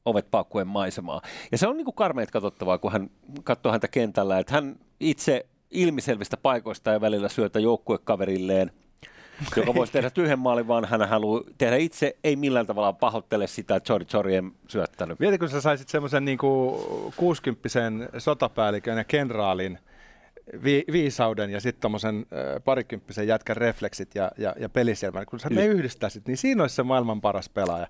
ovet 0.04 0.30
paukkuen 0.30 0.66
maisemaa. 0.66 1.22
Ja 1.52 1.58
se 1.58 1.66
on 1.66 1.76
niin 1.76 1.84
kuin 1.84 1.94
karmeet 1.94 2.30
katsottavaa, 2.30 2.78
kun 2.78 2.92
hän 2.92 3.10
katsoo 3.44 3.72
häntä 3.72 3.88
kentällä, 3.88 4.38
että 4.38 4.54
hän 4.54 4.76
itse 5.00 5.46
ilmiselvistä 5.70 6.36
paikoista 6.36 6.90
ja 6.90 7.00
välillä 7.00 7.28
syötä 7.28 7.60
joukkuekaverilleen, 7.60 8.70
joka 9.56 9.74
voisi 9.74 9.92
tehdä 9.92 10.10
tyhjen 10.20 10.38
maalin, 10.38 10.68
vaan 10.68 10.84
hän 10.84 11.08
haluaa 11.08 11.42
tehdä 11.58 11.76
itse, 11.76 12.16
ei 12.24 12.36
millään 12.36 12.66
tavalla 12.66 12.92
pahoittele 12.92 13.46
sitä, 13.46 13.76
että 13.76 13.86
Chori 13.86 14.04
Chori 14.04 14.34
ei 14.34 14.42
syöttänyt. 14.68 15.20
Mieti, 15.20 15.38
kun 15.38 15.48
sä 15.48 15.60
saisit 15.60 15.88
semmoisen 15.88 16.24
niin 16.24 16.38
60 17.16 17.68
sotapäällikön 18.18 18.98
ja 18.98 19.04
kenraalin, 19.04 19.78
vi, 20.64 20.84
viisauden 20.92 21.50
ja 21.50 21.60
sitten 21.60 21.80
tuommoisen 21.80 22.26
parikymppisen 22.64 23.28
jätkän 23.28 23.56
refleksit 23.56 24.14
ja, 24.14 24.30
ja, 24.38 24.54
ja 24.60 24.68
peliselmän. 24.68 25.26
Kun 25.26 25.40
sä 25.40 25.48
ne 25.50 25.66
yhdistäisit, 25.66 26.26
niin 26.26 26.36
siinä 26.36 26.62
olisi 26.62 26.74
se 26.74 26.82
maailman 26.82 27.20
paras 27.20 27.48
pelaaja. 27.48 27.86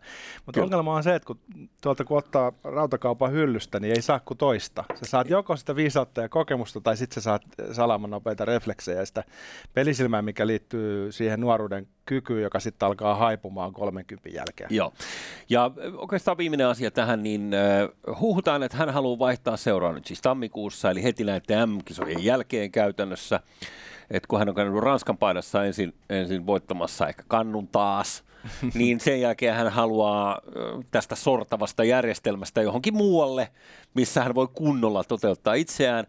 Mutta 0.47 0.63
ongelma 0.63 0.95
on 0.95 1.03
se, 1.03 1.15
että 1.15 1.27
kun 1.27 1.41
tuolta 1.81 2.05
kun 2.05 2.19
ottaa 2.19 2.53
rautakaupan 2.65 3.33
hyllystä, 3.33 3.81
niin 3.81 3.95
ei 3.95 4.03
saa 4.03 4.21
kuin 4.21 4.39
toista. 4.39 4.85
Sä 4.95 5.11
saat 5.11 5.31
joko 5.31 5.57
sitä 5.57 5.77
viisautta 5.77 6.21
ja 6.21 6.29
kokemusta, 6.29 6.81
tai 6.81 6.97
sitten 6.97 7.15
sä 7.15 7.21
saat 7.21 7.43
salaman 7.73 8.11
nopeita 8.11 8.45
refleksejä 8.45 8.99
ja 8.99 9.07
sitä 9.07 9.25
pelisilmää, 9.75 10.23
mikä 10.23 10.47
liittyy 10.47 11.13
siihen 11.13 11.41
nuoruuden 11.41 11.89
kyky, 12.07 12.41
joka 12.41 12.61
sitten 12.61 12.87
alkaa 12.87 13.15
haipumaan 13.15 13.73
30 13.73 14.29
jälkeen. 14.29 14.69
Joo. 14.73 14.93
Ja 15.49 15.71
oikeastaan 15.97 16.39
viimeinen 16.39 16.67
asia 16.67 16.91
tähän, 16.91 17.23
niin 17.23 17.51
uh, 18.09 18.21
huhutaan, 18.21 18.63
että 18.63 18.77
hän 18.77 18.91
haluaa 18.91 19.19
vaihtaa 19.19 19.57
seuraa 19.57 19.93
nyt 19.93 20.07
siis 20.07 20.23
tammikuussa, 20.23 20.91
eli 20.91 21.03
heti 21.03 21.25
näiden 21.25 21.69
M-kisojen 21.69 22.25
jälkeen 22.25 22.73
käytännössä. 22.73 23.41
että 24.11 24.29
kun 24.29 24.39
hän 24.39 24.49
on 24.49 24.55
käynyt 24.55 24.83
Ranskan 24.83 25.19
paidassa 25.19 25.65
ensin, 25.65 25.95
ensin 26.11 26.47
voittamassa 26.47 27.09
ehkä 27.09 27.23
kannun 27.29 27.69
taas, 27.69 28.25
niin 28.75 29.01
sen 29.01 29.21
jälkeen 29.21 29.55
hän 29.55 29.69
haluaa 29.69 30.41
tästä 30.91 31.15
sortavasta 31.15 31.85
järjestelmästä 31.85 32.63
johonkin 32.63 32.95
muualle, 32.95 33.49
missä 33.95 34.25
hän 34.25 34.35
voi 34.35 34.49
kunnolla 34.55 35.05
toteuttaa 35.05 35.55
itseään. 35.55 36.07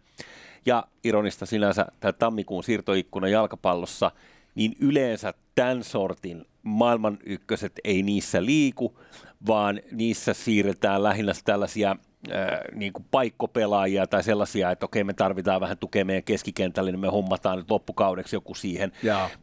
Ja 0.66 0.84
ironista 1.04 1.46
sinänsä 1.46 1.86
tämä 2.00 2.12
tammikuun 2.12 2.64
siirtoikkuna 2.64 3.28
jalkapallossa– 3.28 4.10
niin 4.58 4.76
yleensä 4.80 5.34
tämän 5.54 5.84
sortin 5.84 6.44
maailman 6.62 7.18
ykköset 7.26 7.72
ei 7.84 8.02
niissä 8.02 8.44
liiku, 8.44 8.98
vaan 9.46 9.80
niissä 9.92 10.34
siirretään 10.34 11.02
lähinnä 11.02 11.32
tällaisia 11.44 11.96
äh, 12.32 12.48
niin 12.74 12.92
kuin 12.92 13.06
paikkopelaajia 13.10 14.06
tai 14.06 14.22
sellaisia, 14.22 14.70
että 14.70 14.86
okei 14.86 15.04
me 15.04 15.12
tarvitaan 15.12 15.60
vähän 15.60 15.78
tukea 15.78 16.04
meidän 16.04 16.22
keskikentälle, 16.22 16.90
niin 16.90 17.00
me 17.00 17.08
hommataan 17.08 17.58
nyt 17.58 17.70
loppukaudeksi 17.70 18.36
joku 18.36 18.54
siihen. 18.54 18.92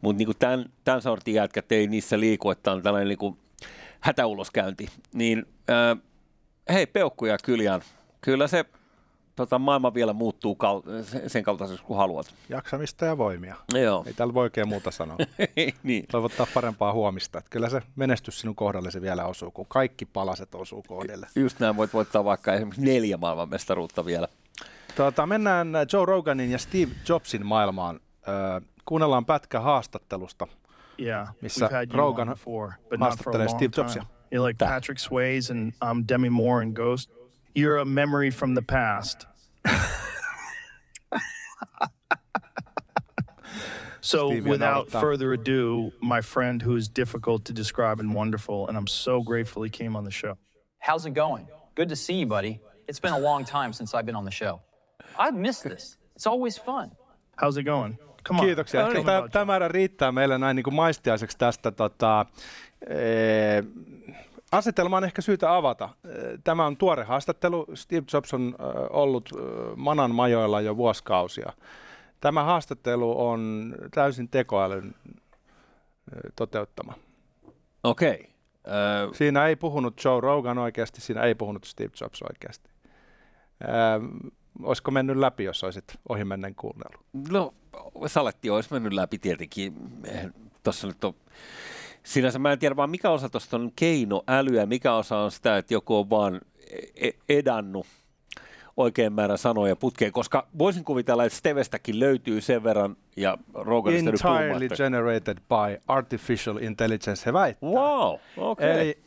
Mutta 0.00 0.24
niin 0.24 0.36
tämän, 0.38 0.66
tämän 0.84 1.02
sortin 1.02 1.34
jätkät 1.34 1.72
ei 1.72 1.86
niissä 1.86 2.20
liiku, 2.20 2.50
että 2.50 2.72
on 2.72 2.82
tällainen 2.82 3.08
niin 3.08 3.18
kuin 3.18 3.38
hätäuloskäynti. 4.00 4.88
Niin 5.14 5.46
äh, 5.70 6.02
hei 6.72 6.86
Peukku 6.86 7.26
ja 7.26 7.38
Kyljän, 7.44 7.80
kyllä 8.20 8.46
se 8.46 8.64
tota, 9.36 9.58
maailma 9.58 9.94
vielä 9.94 10.12
muuttuu 10.12 10.54
kal- 10.54 10.82
sen 11.26 11.42
kaltaiseksi 11.42 11.84
kuin 11.84 11.96
haluat. 11.96 12.34
Jaksamista 12.48 13.04
ja 13.04 13.18
voimia. 13.18 13.56
Joo. 13.74 14.04
Ei 14.06 14.12
täällä 14.12 14.34
voi 14.34 14.42
oikein 14.42 14.68
muuta 14.68 14.90
sanoa. 14.90 15.16
niin. 15.82 16.06
Toivottaa 16.12 16.46
parempaa 16.54 16.92
huomista. 16.92 17.38
Että 17.38 17.50
kyllä 17.50 17.68
se 17.68 17.82
menestys 17.96 18.40
sinun 18.40 18.54
kohdalle 18.54 18.90
se 18.90 19.02
vielä 19.02 19.24
osuu, 19.24 19.50
kun 19.50 19.66
kaikki 19.68 20.04
palaset 20.04 20.54
osuu 20.54 20.82
kohdalle. 20.88 21.26
Just 21.34 21.60
näin 21.60 21.76
voit 21.76 21.92
voittaa 21.94 22.24
vaikka 22.24 22.54
esimerkiksi 22.54 22.84
neljä 22.84 23.16
maailmanmestaruutta 23.16 24.04
vielä. 24.04 24.28
Tota, 24.96 25.26
mennään 25.26 25.68
Joe 25.92 26.06
Roganin 26.06 26.50
ja 26.50 26.58
Steve 26.58 26.92
Jobsin 27.08 27.46
maailmaan. 27.46 28.00
Äh, 28.28 28.62
kuunnellaan 28.84 29.24
pätkä 29.24 29.60
haastattelusta, 29.60 30.46
yeah, 31.00 31.28
missä 31.40 31.70
Rogan 31.94 32.28
before, 32.28 32.72
haastattelee 33.00 33.48
Steve 33.48 33.70
Jobsia. 33.76 34.02
You're 34.34 34.46
like 34.46 34.64
Patrick 34.66 34.98
Swayze 34.98 35.52
and 35.52 35.72
I'm 35.84 36.04
Demi 36.08 36.30
Moore 36.30 36.62
in 36.64 36.72
Ghost. 36.72 37.10
You're 37.56 37.78
a 37.78 37.86
memory 37.86 38.30
from 38.30 38.54
the 38.54 38.60
past. 38.60 39.24
so, 44.02 44.28
without 44.42 44.90
further 44.90 45.32
ado, 45.32 45.90
my 46.02 46.20
friend 46.20 46.60
who 46.60 46.76
is 46.76 46.86
difficult 46.86 47.46
to 47.46 47.54
describe 47.54 47.98
and 47.98 48.14
wonderful, 48.14 48.68
and 48.68 48.76
I'm 48.76 48.86
so 48.86 49.22
grateful 49.22 49.62
he 49.62 49.70
came 49.70 49.96
on 49.96 50.04
the 50.04 50.10
show. 50.10 50.36
How's 50.78 51.06
it 51.06 51.14
going? 51.14 51.48
Good 51.74 51.88
to 51.88 51.96
see 51.96 52.16
you, 52.16 52.26
buddy. 52.26 52.60
It's 52.88 53.00
been 53.00 53.14
a 53.14 53.18
long 53.18 53.46
time 53.46 53.72
since 53.72 53.94
I've 53.94 54.04
been 54.04 54.16
on 54.16 54.26
the 54.26 54.30
show. 54.30 54.60
I've 55.18 55.34
missed 55.34 55.62
this. 55.64 55.96
It's 56.14 56.26
always 56.26 56.58
fun. 56.58 56.90
How's 57.36 57.56
it 57.56 57.62
going? 57.64 57.96
Come 58.22 58.40
on. 58.40 58.46
Kiitoksia. 58.46 58.86
Ehkä 58.86 59.28
tämä 59.32 59.44
määrä 59.44 59.68
riittää 59.68 60.12
meille 60.12 60.38
näin 60.38 60.56
niin 60.56 60.64
kuin 60.64 60.74
maistiaiseksi 60.74 61.38
tästä 61.38 61.70
tota, 61.70 62.26
ee, 62.86 63.64
Asetelma 64.52 64.96
on 64.96 65.04
ehkä 65.04 65.22
syytä 65.22 65.56
avata. 65.56 65.88
Tämä 66.44 66.66
on 66.66 66.76
tuore 66.76 67.04
haastattelu. 67.04 67.66
Steve 67.74 68.06
Jobs 68.12 68.34
on 68.34 68.56
ollut 68.90 69.30
Manan 69.76 70.14
majoilla 70.14 70.60
jo 70.60 70.76
vuosikausia. 70.76 71.52
Tämä 72.20 72.44
haastattelu 72.44 73.26
on 73.26 73.74
täysin 73.94 74.28
tekoälyn 74.28 74.94
toteuttama. 76.36 76.94
Okei. 77.84 78.14
Okay. 78.14 78.26
Uh... 79.08 79.14
Siinä 79.14 79.46
ei 79.46 79.56
puhunut 79.56 80.04
Joe 80.04 80.20
Rogan 80.20 80.58
oikeasti, 80.58 81.00
siinä 81.00 81.22
ei 81.22 81.34
puhunut 81.34 81.64
Steve 81.64 81.90
Jobs 82.00 82.22
oikeasti. 82.22 82.70
Uh, 83.64 84.32
olisiko 84.62 84.90
mennyt 84.90 85.16
läpi, 85.16 85.44
jos 85.44 85.64
olisit 85.64 85.84
ohimennen 86.08 86.54
kuunnellut? 86.54 87.06
No, 87.30 87.54
saletti 88.06 88.50
olisi 88.50 88.72
mennyt 88.72 88.92
läpi 88.92 89.18
tietenkin. 89.18 89.74
Tuossa 90.62 90.86
nyt 90.86 91.04
on 91.04 91.14
sinänsä 92.06 92.38
mä 92.38 92.52
en 92.52 92.58
tiedä 92.58 92.76
vaan 92.76 92.90
mikä 92.90 93.10
osa 93.10 93.28
tuosta 93.28 93.56
on 93.56 93.72
keinoälyä, 93.76 94.66
mikä 94.66 94.94
osa 94.94 95.18
on 95.18 95.30
sitä, 95.30 95.58
että 95.58 95.74
joku 95.74 95.96
on 95.96 96.10
vaan 96.10 96.40
e-, 96.96 97.10
edannut 97.28 97.86
oikein 98.76 99.12
määrän 99.12 99.38
sanoja 99.38 99.76
putkeen, 99.76 100.12
koska 100.12 100.48
voisin 100.58 100.84
kuvitella, 100.84 101.24
että 101.24 101.38
Stevestäkin 101.38 102.00
löytyy 102.00 102.40
sen 102.40 102.64
verran, 102.64 102.96
ja 103.16 103.38
Roganista 103.54 104.10
Entirely 104.10 104.68
generated 104.68 105.38
by 105.38 105.82
artificial 105.88 106.56
intelligence, 106.56 107.26
he 107.26 107.32
väittää. 107.32 107.70
Wow, 107.70 108.14
okay. 108.36 108.70
Eli 108.70 108.98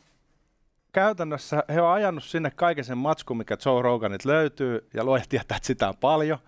käytännössä 0.92 1.64
he 1.74 1.82
on 1.82 1.92
ajanut 1.92 2.24
sinne 2.24 2.50
kaiken 2.50 2.84
sen 2.84 2.98
matskun, 2.98 3.36
mikä 3.36 3.56
Joe 3.66 3.82
Roganit 3.82 4.24
löytyy, 4.24 4.88
ja 4.94 5.04
luo 5.04 5.18
tietää, 5.28 5.56
että 5.56 5.66
sitä 5.66 5.88
on 5.88 5.96
paljon. 5.96 6.38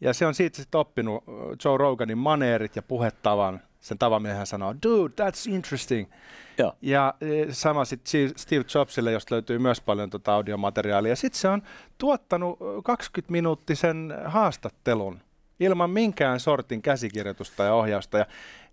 Ja 0.00 0.14
se 0.14 0.26
on 0.26 0.34
siitä 0.34 0.56
sitten 0.56 0.78
oppinut 0.78 1.24
Joe 1.64 1.78
Roganin 1.78 2.18
maneerit 2.18 2.76
ja 2.76 2.82
puhetavan, 2.82 3.60
sen 3.82 3.98
tavan, 3.98 4.26
hän 4.26 4.46
sanoo, 4.46 4.74
dude, 4.82 5.14
that's 5.24 5.52
interesting. 5.52 6.10
Joo. 6.58 6.76
Ja 6.82 7.14
e, 7.20 7.52
sama 7.52 7.84
sitten 7.84 8.32
Steve 8.36 8.64
Jobsille, 8.74 9.12
josta 9.12 9.34
löytyy 9.34 9.58
myös 9.58 9.80
paljon 9.80 10.10
tuota 10.10 10.34
audiomateriaalia. 10.34 11.16
Sitten 11.16 11.40
se 11.40 11.48
on 11.48 11.62
tuottanut 11.98 12.58
20-minuuttisen 12.60 14.14
haastattelun 14.24 15.20
ilman 15.60 15.90
minkään 15.90 16.40
sortin 16.40 16.82
käsikirjoitusta 16.82 17.64
ja 17.64 17.74
ohjausta. 17.74 18.18
Ja 18.18 18.26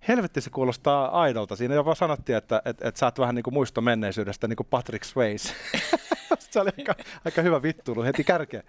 helvetti 0.08 0.42
se 0.42 0.50
kuulostaa 0.50 1.22
aidolta. 1.22 1.56
Siinä 1.56 1.76
jopa 1.76 1.96
sanottiin, 1.96 2.38
että 2.38 2.62
et, 2.66 2.78
et 2.82 2.98
sä 2.98 3.06
oot 3.06 3.20
vähän 3.20 3.36
niin 3.36 3.44
kuin 3.44 3.54
muisto 3.54 3.82
menneisyydestä, 3.82 4.48
niin 4.48 4.58
kuin 4.58 4.68
Patrick 4.70 5.04
Swayze. 5.04 5.54
se 6.52 6.60
oli 6.60 6.70
aika, 6.78 6.96
aika 7.26 7.42
hyvä 7.42 7.62
vittuilu 7.62 8.04
heti 8.04 8.24
kärkeen. 8.24 8.64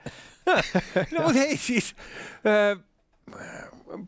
no 1.12 1.22
mutta 1.22 1.32
hei 1.32 1.56
siis, 1.56 1.94
äh, 2.46 2.84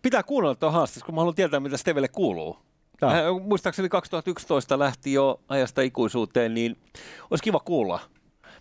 pitää 0.02 0.22
kuunnella 0.22 0.54
tuon 0.54 0.72
haastas, 0.72 1.04
kun 1.04 1.14
mä 1.14 1.20
haluan 1.20 1.34
tietää, 1.34 1.60
mitä 1.60 1.76
Stevelle 1.76 2.08
kuuluu. 2.08 2.58
Hän, 3.02 3.26
äh, 3.26 3.42
muistaakseni 3.42 3.88
2011 3.88 4.78
lähti 4.78 5.12
jo 5.12 5.40
ajasta 5.48 5.82
ikuisuuteen, 5.82 6.54
niin 6.54 6.76
olisi 7.30 7.44
kiva 7.44 7.60
kuulla, 7.60 8.00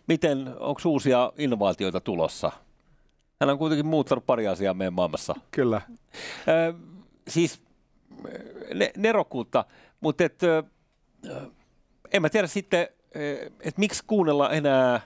miten, 0.07 0.47
onko 0.59 0.81
uusia 0.85 1.33
innovaatioita 1.37 1.99
tulossa? 1.99 2.51
Hän 3.39 3.49
on 3.49 3.57
kuitenkin 3.57 3.85
muuttanut 3.85 4.25
pari 4.25 4.47
asiaa 4.47 4.73
meidän 4.73 4.93
maailmassa. 4.93 5.35
Kyllä. 5.51 5.77
Äh, 5.77 6.75
siis 7.27 7.61
ne, 8.73 8.91
nerokkuutta, 8.97 9.65
mutta 9.99 10.23
et, 10.23 10.41
äh, 10.43 11.45
en 12.13 12.21
mä 12.21 12.29
tiedä 12.29 12.47
sitten, 12.47 12.87
että 13.59 13.79
miksi 13.79 14.03
kuunnella 14.07 14.49
enää 14.49 15.01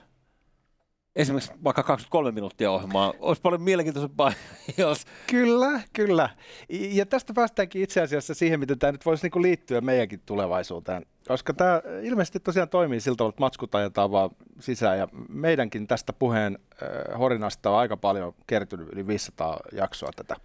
esimerkiksi 1.16 1.52
vaikka 1.64 1.82
23 1.82 2.32
minuuttia 2.32 2.70
ohjelmaa. 2.70 3.14
Olisi 3.20 3.42
paljon 3.42 3.62
mielenkiintoisempaa, 3.62 4.32
jos... 4.78 5.04
Kyllä, 5.30 5.80
kyllä. 5.92 6.28
Ja 6.68 7.06
tästä 7.06 7.34
päästäänkin 7.34 7.82
itse 7.82 8.02
asiassa 8.02 8.34
siihen, 8.34 8.60
miten 8.60 8.78
tämä 8.78 8.92
nyt 8.92 9.06
voisi 9.06 9.24
niinku 9.24 9.42
liittyä 9.42 9.80
meidänkin 9.80 10.20
tulevaisuuteen. 10.26 11.06
Koska 11.28 11.54
tämä 11.54 11.82
ilmeisesti 12.02 12.40
tosiaan 12.40 12.68
toimii 12.68 13.00
siltä 13.00 13.16
tavalla, 13.16 13.30
että 13.30 13.42
matskut 13.42 13.74
ajetaan 13.74 14.10
vaan 14.10 14.30
sisään. 14.60 14.98
Ja 14.98 15.08
meidänkin 15.28 15.86
tästä 15.86 16.12
puheen 16.12 16.58
äh, 16.82 17.18
horinasta 17.18 17.70
on 17.70 17.78
aika 17.78 17.96
paljon 17.96 18.34
kertynyt, 18.46 18.88
yli 18.92 19.06
500 19.06 19.60
jaksoa 19.72 20.10
tätä 20.16 20.36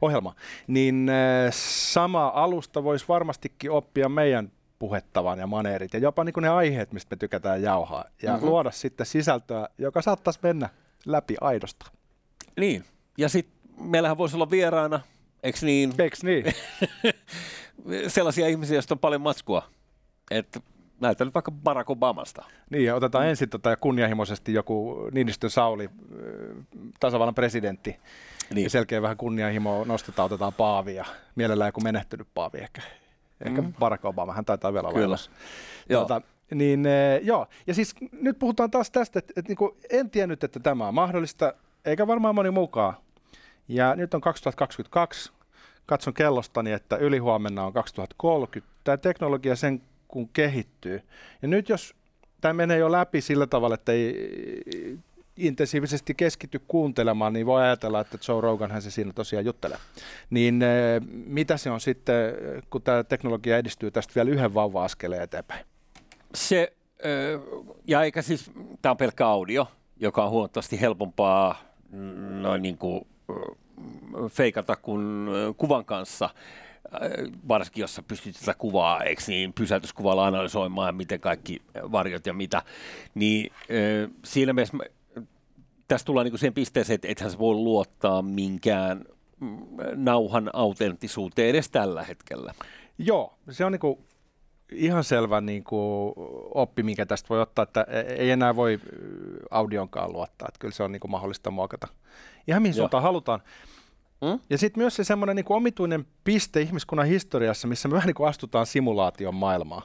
ohjelmaa. 0.00 0.34
Niin 0.66 1.08
äh, 1.08 1.52
sama 1.52 2.32
alusta 2.34 2.84
voisi 2.84 3.04
varmastikin 3.08 3.70
oppia 3.70 4.08
meidän 4.08 4.52
puhettavan 4.78 5.38
ja 5.38 5.46
maneerit 5.46 5.94
ja 5.94 6.00
jopa 6.00 6.24
niin 6.24 6.34
ne 6.40 6.48
aiheet, 6.48 6.92
mistä 6.92 7.16
me 7.16 7.18
tykätään 7.18 7.62
jauhaa 7.62 8.04
ja 8.22 8.32
mm-hmm. 8.32 8.48
luoda 8.48 8.70
sitten 8.70 9.06
sisältöä, 9.06 9.68
joka 9.78 10.02
saattaisi 10.02 10.40
mennä 10.42 10.68
läpi 11.06 11.36
aidosta. 11.40 11.90
Niin, 12.56 12.84
ja 13.18 13.28
sitten 13.28 13.56
meillähän 13.80 14.18
voisi 14.18 14.36
olla 14.36 14.50
vieraana, 14.50 15.00
eikö 15.42 15.58
niin? 15.62 15.94
Eikö 15.98 16.16
niin? 16.22 16.44
Sellaisia 18.08 18.48
ihmisiä, 18.48 18.76
joista 18.76 18.94
on 18.94 18.98
paljon 18.98 19.20
matskua. 19.20 19.62
Että 20.30 20.60
näytä 21.00 21.24
nyt 21.24 21.34
vaikka 21.34 21.50
Barack 21.50 21.90
Obamasta. 21.90 22.44
Niin, 22.70 22.84
ja 22.84 22.94
otetaan 22.94 23.26
ensin 23.26 23.48
tota 23.48 23.76
kunnianhimoisesti 23.76 24.52
joku 24.52 25.08
Niinistön 25.12 25.50
Sauli, 25.50 25.90
tasavallan 27.00 27.34
presidentti. 27.34 27.96
Niin. 28.54 28.64
Ja 28.64 28.70
selkeä 28.70 29.02
vähän 29.02 29.16
kunnianhimoa 29.16 29.84
nostetaan, 29.84 30.26
otetaan 30.26 30.52
paavia. 30.52 31.04
Mielellään 31.34 31.68
joku 31.68 31.80
menehtynyt 31.80 32.28
paavi 32.34 32.58
ehkä. 32.58 32.82
Ehkä 33.40 33.62
mm. 33.62 33.74
Barack 33.74 34.04
Obama, 34.04 34.32
hän 34.32 34.44
taitaa 34.44 34.72
vielä 34.72 34.88
olla 34.88 34.98
Kyllä. 34.98 35.16
Tuota, 35.88 36.22
niin, 36.54 36.86
e, 36.86 37.20
joo. 37.22 37.46
Ja 37.66 37.74
siis 37.74 37.94
nyt 38.12 38.38
puhutaan 38.38 38.70
taas 38.70 38.90
tästä, 38.90 39.18
että, 39.18 39.32
että 39.36 39.50
niin 39.50 39.56
kuin 39.56 39.76
en 39.90 40.10
tiennyt, 40.10 40.44
että 40.44 40.60
tämä 40.60 40.88
on 40.88 40.94
mahdollista, 40.94 41.54
eikä 41.84 42.06
varmaan 42.06 42.34
moni 42.34 42.50
mukaan. 42.50 42.94
Ja 43.68 43.96
nyt 43.96 44.14
on 44.14 44.20
2022, 44.20 45.32
katson 45.86 46.14
kellostani, 46.14 46.72
että 46.72 46.96
ylihuomenna 46.96 47.64
on 47.64 47.72
2030. 47.72 48.72
Tämä 48.84 48.96
teknologia 48.96 49.56
sen 49.56 49.82
kun 50.08 50.28
kehittyy. 50.28 51.02
Ja 51.42 51.48
nyt 51.48 51.68
jos 51.68 51.94
tämä 52.40 52.52
menee 52.52 52.78
jo 52.78 52.92
läpi 52.92 53.20
sillä 53.20 53.46
tavalla, 53.46 53.74
että 53.74 53.92
ei 53.92 54.98
intensiivisesti 55.36 56.14
keskity 56.14 56.60
kuuntelemaan, 56.68 57.32
niin 57.32 57.46
voi 57.46 57.62
ajatella, 57.62 58.00
että 58.00 58.18
Joe 58.28 58.40
Roganhan 58.40 58.82
se 58.82 58.90
siinä 58.90 59.12
tosiaan 59.12 59.44
juttelee. 59.44 59.78
Niin 60.30 60.62
eh, 60.62 61.00
mitä 61.10 61.56
se 61.56 61.70
on 61.70 61.80
sitten, 61.80 62.34
kun 62.70 62.82
tämä 62.82 63.04
teknologia 63.04 63.58
edistyy 63.58 63.90
tästä 63.90 64.12
vielä 64.14 64.30
yhden 64.30 64.54
vauva-askeleen 64.54 65.22
eteenpäin? 65.22 65.66
Se, 66.34 66.72
ja 67.86 68.02
eikä 68.02 68.22
siis, 68.22 68.50
tämä 68.82 68.90
on 68.90 68.96
pelkkä 68.96 69.26
audio, 69.26 69.68
joka 70.00 70.24
on 70.24 70.30
huomattavasti 70.30 70.80
helpompaa 70.80 71.60
noin 72.40 72.62
niin 72.62 72.78
kuin 72.78 73.06
feikata 74.30 74.76
kuin 74.76 75.26
kuvan 75.56 75.84
kanssa 75.84 76.30
varsinkin 77.48 77.80
jos 77.80 77.94
sä 77.94 78.02
pystyt 78.02 78.36
tätä 78.40 78.54
kuvaa, 78.58 79.02
eikö 79.02 79.22
niin, 79.26 79.52
pysäytyskuvalla 79.52 80.26
analysoimaan, 80.26 80.94
miten 80.94 81.20
kaikki 81.20 81.62
varjot 81.74 82.26
ja 82.26 82.34
mitä, 82.34 82.62
niin 83.14 83.52
siinä 84.24 84.52
mielessä 84.52 84.76
tässä 85.88 86.04
tullaan 86.04 86.26
niin 86.26 86.38
siihen 86.38 86.54
pisteeseen, 86.54 86.94
että 86.94 87.08
ethän 87.08 87.30
sä 87.30 87.38
voi 87.38 87.54
luottaa 87.54 88.22
minkään 88.22 89.04
mm, 89.40 89.58
nauhan 89.94 90.50
autenttisuuteen 90.52 91.48
edes 91.48 91.70
tällä 91.70 92.02
hetkellä. 92.02 92.54
Joo, 92.98 93.38
se 93.50 93.64
on 93.64 93.72
niin 93.72 94.06
ihan 94.72 95.04
selvä 95.04 95.40
niin 95.40 95.64
kuin 95.64 96.14
oppi, 96.54 96.82
mikä 96.82 97.06
tästä 97.06 97.28
voi 97.28 97.40
ottaa, 97.40 97.62
että 97.62 97.86
e-, 97.88 98.14
ei 98.14 98.30
enää 98.30 98.56
voi 98.56 98.80
audionkaan 99.50 100.12
luottaa, 100.12 100.48
että 100.48 100.58
kyllä 100.58 100.74
se 100.74 100.82
on 100.82 100.92
niin 100.92 101.00
kuin 101.00 101.10
mahdollista 101.10 101.50
muokata. 101.50 101.88
Ihan 102.48 102.62
mihin 102.62 102.74
suuntaan 102.74 103.02
halutaan. 103.02 103.40
Mm? 104.20 104.40
Ja 104.50 104.58
sitten 104.58 104.82
myös 104.82 104.96
se 104.96 105.04
semmoinen 105.04 105.36
niin 105.36 105.46
omituinen 105.48 106.06
piste 106.24 106.60
ihmiskunnan 106.60 107.06
historiassa, 107.06 107.68
missä 107.68 107.88
me 107.88 107.94
vähän 107.94 108.06
niin 108.06 108.14
kuin 108.14 108.28
astutaan 108.28 108.66
simulaation 108.66 109.34
maailmaan. 109.34 109.82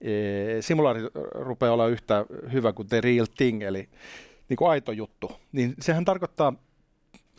E, 0.00 0.12
simulaatio 0.60 1.10
rupeaa 1.34 1.72
olla 1.72 1.86
yhtä 1.86 2.26
hyvä 2.52 2.72
kuin 2.72 2.88
the 2.88 3.00
real 3.00 3.26
thing, 3.36 3.62
eli 3.62 3.88
niin 4.48 4.56
kuin 4.56 4.70
aito 4.70 4.92
juttu, 4.92 5.32
niin 5.52 5.74
sehän 5.80 6.04
tarkoittaa 6.04 6.52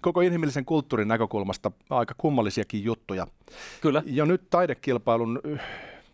koko 0.01 0.21
inhimillisen 0.21 0.65
kulttuurin 0.65 1.07
näkökulmasta 1.07 1.71
aika 1.89 2.15
kummallisiakin 2.17 2.83
juttuja. 2.83 3.27
Kyllä. 3.81 4.03
Jo 4.05 4.25
nyt 4.25 4.49
taidekilpailun, 4.49 5.41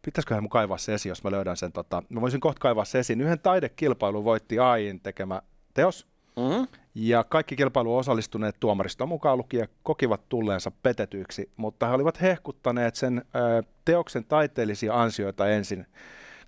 pitäisiköhän 0.02 0.44
mun 0.44 0.50
kaivaa 0.50 0.78
se 0.78 0.94
esiin, 0.94 1.10
jos 1.10 1.24
mä 1.24 1.32
löydän 1.32 1.58
sen, 1.58 1.72
tota, 1.72 2.04
mä 2.10 2.22
voisin 2.22 2.40
kohta 2.40 2.60
kaivaa 2.60 2.86
se 2.86 3.00
esiin. 3.00 3.22
Yhden 3.22 3.40
taidekilpailun 3.40 4.24
voitti 4.24 4.60
AIin 4.60 5.00
tekemä 5.00 5.42
teos, 5.74 6.08
mm-hmm. 6.36 6.68
ja 6.96 7.24
kaikki 7.24 7.56
kilpailuun 7.56 8.00
osallistuneet 8.00 8.56
tuomaristo 8.60 9.08
mukaan 9.08 9.38
lukien 9.38 9.68
kokivat 9.84 10.30
tulleensa 10.30 10.72
petetyiksi, 10.72 11.52
mutta 11.58 11.88
he 11.88 11.94
olivat 11.94 12.22
hehkuttaneet 12.22 12.96
sen 12.96 13.26
ö, 13.36 13.64
teoksen 13.86 14.26
taiteellisia 14.26 15.02
ansioita 15.02 15.50
ensin 15.50 15.86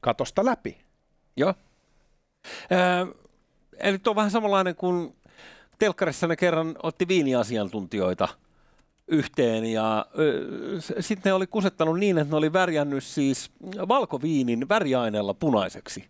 katosta 0.01 0.45
läpi. 0.45 0.77
Joo. 1.37 1.53
Äh, 2.71 3.07
eli 3.79 3.99
tuo 3.99 4.11
on 4.11 4.15
vähän 4.15 4.31
samanlainen 4.31 4.75
kuin 4.75 5.15
telkkarissa 5.79 6.27
ne 6.27 6.35
kerran 6.35 6.75
otti 6.83 7.07
viiniasiantuntijoita 7.07 8.27
yhteen 9.07 9.65
ja 9.65 10.05
sitten 10.99 11.29
ne 11.29 11.33
oli 11.33 11.47
kusettanut 11.47 11.99
niin, 11.99 12.17
että 12.17 12.31
ne 12.31 12.37
oli 12.37 12.53
värjännyt 12.53 13.03
siis 13.03 13.51
valkoviinin 13.87 14.69
väriaineella 14.69 15.33
punaiseksi, 15.33 16.05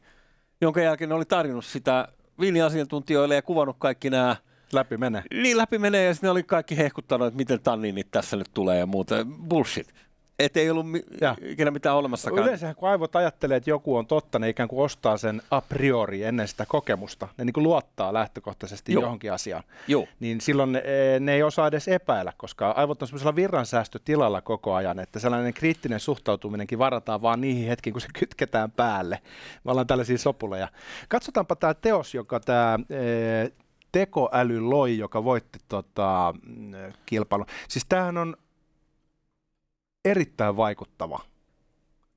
jonka 0.61 0.81
jälkeen 0.81 1.09
ne 1.09 1.15
oli 1.15 1.25
tarjonnut 1.25 1.65
sitä 1.65 2.07
viiniasiantuntijoille 2.39 3.35
ja 3.35 3.41
kuvannut 3.41 3.75
kaikki 3.79 4.09
nämä 4.09 4.35
Läpi 4.73 4.97
menee. 4.97 5.23
Niin, 5.33 5.57
läpi 5.57 5.77
menee 5.77 6.05
ja 6.05 6.13
sitten 6.13 6.27
ne 6.27 6.31
oli 6.31 6.43
kaikki 6.43 6.77
hehkuttanut, 6.77 7.27
että 7.27 7.37
miten 7.37 7.59
tanninit 7.61 8.11
tässä 8.11 8.37
nyt 8.37 8.47
tulee 8.53 8.79
ja 8.79 8.85
muuta. 8.85 9.15
Bullshit. 9.25 9.93
Et 10.39 10.57
ei 10.57 10.69
ollut 10.69 10.91
mi- 10.91 11.03
ikinä 11.41 11.71
mitään 11.71 11.95
olemassakaan. 11.95 12.43
Yleensä 12.43 12.73
kun 12.73 12.89
aivot 12.89 13.15
ajattelee, 13.15 13.57
että 13.57 13.69
joku 13.69 13.95
on 13.95 14.07
totta, 14.07 14.39
ne 14.39 14.49
ikään 14.49 14.69
kuin 14.69 14.85
ostaa 14.85 15.17
sen 15.17 15.41
a 15.51 15.61
priori 15.61 16.23
ennen 16.23 16.47
sitä 16.47 16.65
kokemusta. 16.65 17.27
Ne 17.37 17.45
niin 17.45 17.53
kuin 17.53 17.63
luottaa 17.63 18.13
lähtökohtaisesti 18.13 18.93
Joo. 18.93 19.01
johonkin 19.01 19.33
asiaan. 19.33 19.63
Joo. 19.87 20.07
Niin 20.19 20.41
silloin 20.41 20.71
ne, 20.71 20.83
ne 21.19 21.33
ei 21.33 21.43
osaa 21.43 21.67
edes 21.67 21.87
epäillä, 21.87 22.33
koska 22.37 22.71
aivot 22.71 23.01
on 23.01 23.07
semmoisella 23.07 23.35
virransäästötilalla 23.35 24.41
koko 24.41 24.73
ajan, 24.73 24.99
että 24.99 25.19
sellainen 25.19 25.53
kriittinen 25.53 25.99
suhtautuminenkin 25.99 26.79
varataan 26.79 27.21
vaan 27.21 27.41
niihin 27.41 27.67
hetkiin, 27.67 27.93
kun 27.93 28.01
se 28.01 28.07
kytketään 28.19 28.71
päälle. 28.71 29.19
Me 29.63 29.71
ollaan 29.71 29.87
tällaisia 29.87 30.17
sopuleja. 30.17 30.67
Katsotaanpa 31.07 31.55
tämä 31.55 31.73
teos, 31.73 32.13
joka 32.13 32.39
tämä 32.39 32.79
e, 32.89 33.03
tekoäly 33.91 34.61
loi, 34.61 34.97
joka 34.97 35.23
voitti 35.23 35.59
tota, 35.67 36.33
kilpailun. 37.05 37.47
Siis 37.67 37.85
tämähän 37.89 38.17
on 38.17 38.37
erittäin 40.09 40.57
vaikuttava, 40.57 41.19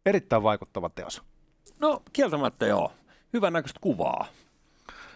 erittäin 0.07 0.43
vaikuttava 0.43 0.91
teos. 0.91 1.23
No 1.81 2.03
kieltämättä 2.13 2.67
joo. 2.67 2.93
Hyvän 3.33 3.53
näköistä 3.53 3.81
kuvaa. 3.81 4.27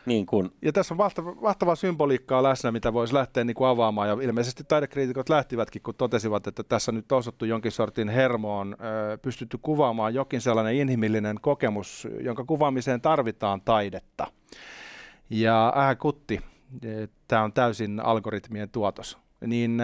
Niin 0.06 0.26
kun. 0.26 0.52
Ja 0.62 0.72
tässä 0.72 0.94
on 0.94 0.98
vahtava, 0.98 1.36
vahtavaa 1.42 1.74
symboliikkaa 1.74 2.42
läsnä, 2.42 2.72
mitä 2.72 2.92
voisi 2.92 3.14
lähteä 3.14 3.44
niin 3.44 3.54
kuin 3.54 3.68
avaamaan. 3.68 4.08
Ja 4.08 4.16
ilmeisesti 4.22 4.64
taidekriitikot 4.64 5.28
lähtivätkin, 5.28 5.82
kun 5.82 5.94
totesivat, 5.94 6.46
että 6.46 6.62
tässä 6.62 6.90
on 6.90 6.94
nyt 6.94 7.12
osattu 7.12 7.44
jonkin 7.44 7.72
sortin 7.72 8.08
hermoon, 8.08 8.76
pystytty 9.22 9.58
kuvaamaan 9.62 10.14
jokin 10.14 10.40
sellainen 10.40 10.74
inhimillinen 10.74 11.36
kokemus, 11.40 12.08
jonka 12.20 12.44
kuvaamiseen 12.44 13.00
tarvitaan 13.00 13.60
taidetta. 13.60 14.26
Ja 15.30 15.72
äh 15.76 15.98
kutti, 15.98 16.40
tämä 17.28 17.42
on 17.42 17.52
täysin 17.52 18.00
algoritmien 18.00 18.70
tuotos. 18.70 19.18
Niin 19.46 19.82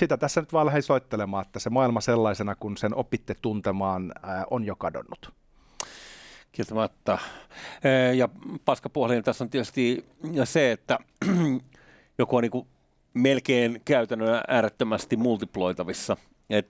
sitä 0.00 0.16
tässä 0.16 0.40
nyt 0.40 0.52
vaan 0.52 0.66
lähdin 0.66 0.82
soittelemaan, 0.82 1.46
että 1.46 1.58
se 1.58 1.70
maailma 1.70 2.00
sellaisena, 2.00 2.54
kun 2.54 2.76
sen 2.76 2.94
opitte 2.94 3.34
tuntemaan, 3.42 4.12
on 4.50 4.64
jo 4.64 4.76
kadonnut. 4.76 5.32
Kieltämättä. 6.52 7.18
Ja 8.16 8.28
paskapuolinen 8.64 9.24
tässä 9.24 9.44
on 9.44 9.50
tietysti 9.50 10.04
se, 10.44 10.72
että 10.72 10.98
joku 12.18 12.36
on 12.36 12.42
niin 12.42 12.66
melkein 13.14 13.82
käytännön 13.84 14.42
äärettömästi 14.48 15.16
multiploitavissa. 15.16 16.16
Et, 16.50 16.68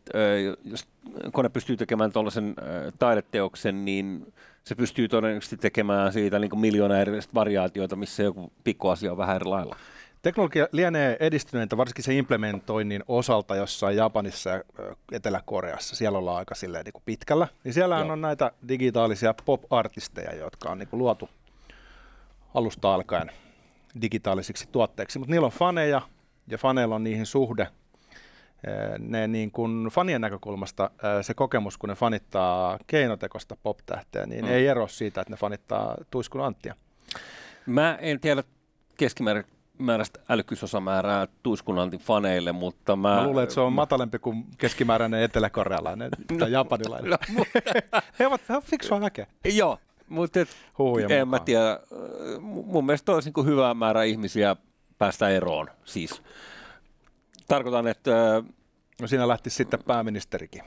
jos 0.65 0.89
kone 1.33 1.49
pystyy 1.49 1.77
tekemään 1.77 2.13
tuollaisen 2.13 2.55
taideteoksen, 2.99 3.85
niin 3.85 4.33
se 4.65 4.75
pystyy 4.75 5.09
todennäköisesti 5.09 5.57
tekemään 5.57 6.13
siitä 6.13 6.39
niin 6.39 6.61
miljoona 6.61 6.99
eri 6.99 7.21
variaatioita, 7.35 7.97
missä 7.97 8.23
joku 8.23 8.53
pikkuasia 8.65 9.13
on 9.13 9.19
vähän 9.19 9.37
eri 9.37 9.45
lailla. 9.45 9.77
Teknologia 10.27 10.69
lienee 10.73 11.17
edistyneitä 11.21 11.77
varsinkin 11.77 12.05
se 12.05 12.15
implementoinnin 12.15 13.05
osalta 13.09 13.57
jossain 13.57 13.97
Japanissa 13.97 14.51
ja 14.51 14.63
Etelä-Koreassa. 15.13 15.97
Siellä 15.97 16.19
ollaan 16.19 16.39
aika 16.39 16.55
silleen 16.55 16.85
niin 16.85 16.93
kuin 16.93 17.03
pitkällä. 17.07 17.49
Niin 17.65 17.75
siellä 17.75 17.97
on 17.97 18.21
näitä 18.21 18.53
digitaalisia 18.69 19.35
pop-artisteja, 19.45 20.35
jotka 20.35 20.71
on 20.71 20.79
niin 20.79 20.89
kuin 20.89 20.99
luotu 20.99 21.29
alusta 22.55 22.95
alkaen 22.95 23.31
digitaalisiksi 24.01 24.69
tuotteiksi. 24.73 25.19
Mutta 25.19 25.31
niillä 25.31 25.45
on 25.45 25.53
faneja 25.53 26.03
ja 26.49 26.59
faneilla 26.59 26.95
on 26.95 27.05
niihin 27.05 27.27
suhde. 27.27 27.69
Ne 28.99 29.29
niin 29.29 29.51
kuin 29.51 29.89
fanien 29.93 30.21
näkökulmasta 30.21 30.91
se 31.23 31.35
kokemus, 31.35 31.79
kun 31.79 31.89
ne 31.89 31.95
fanittaa 31.95 32.79
keinotekosta 32.87 33.57
pop-tähteä, 33.63 34.27
niin 34.27 34.45
mm. 34.45 34.51
ei 34.51 34.67
ero 34.67 34.89
siitä, 34.89 35.21
että 35.21 35.33
ne 35.33 35.37
fanittaa 35.37 35.97
Tuiskun 36.11 36.45
Anttia. 36.45 36.75
Mä 37.67 37.99
en 38.01 38.21
tiedä 38.21 38.43
keskimääräistä 39.77 40.21
älykkyysosamäärää 40.29 41.29
Tuiskunantin 41.43 42.01
faneille, 42.01 42.53
mutta 42.53 42.97
mä... 42.97 43.15
Mä 43.15 43.25
luulen, 43.27 43.43
että 43.43 43.55
se 43.55 43.61
on 43.61 43.73
matalempi 43.73 44.19
kuin 44.19 44.45
keskimääräinen 44.59 45.23
eteläkorealainen 45.23 46.11
tai 46.39 46.53
japanilainen. 46.53 47.11
No, 47.11 47.17
mutta... 47.29 47.61
he 48.19 48.27
ovat 48.27 48.41
vähän 48.49 48.63
fiksua 48.63 49.01
väkeä. 49.01 49.27
Joo, 49.45 49.79
mutta 50.09 50.41
et, 50.41 50.49
en 50.49 50.85
mukaan. 51.03 51.29
mä 51.29 51.39
tiedä. 51.39 51.81
Mun 52.41 52.87
mielestä 52.87 53.13
olisi 53.13 53.33
niin 53.37 53.47
hyvä 53.47 53.75
määrä 53.75 54.03
ihmisiä 54.03 54.57
päästä 54.99 55.29
eroon. 55.29 55.71
Siis 55.85 56.23
tarkoitan, 57.49 57.87
että... 57.87 58.43
No 59.01 59.07
siinä 59.07 59.29
lähti 59.29 59.51
sitten 59.51 59.83
pääministerikin 59.87 60.63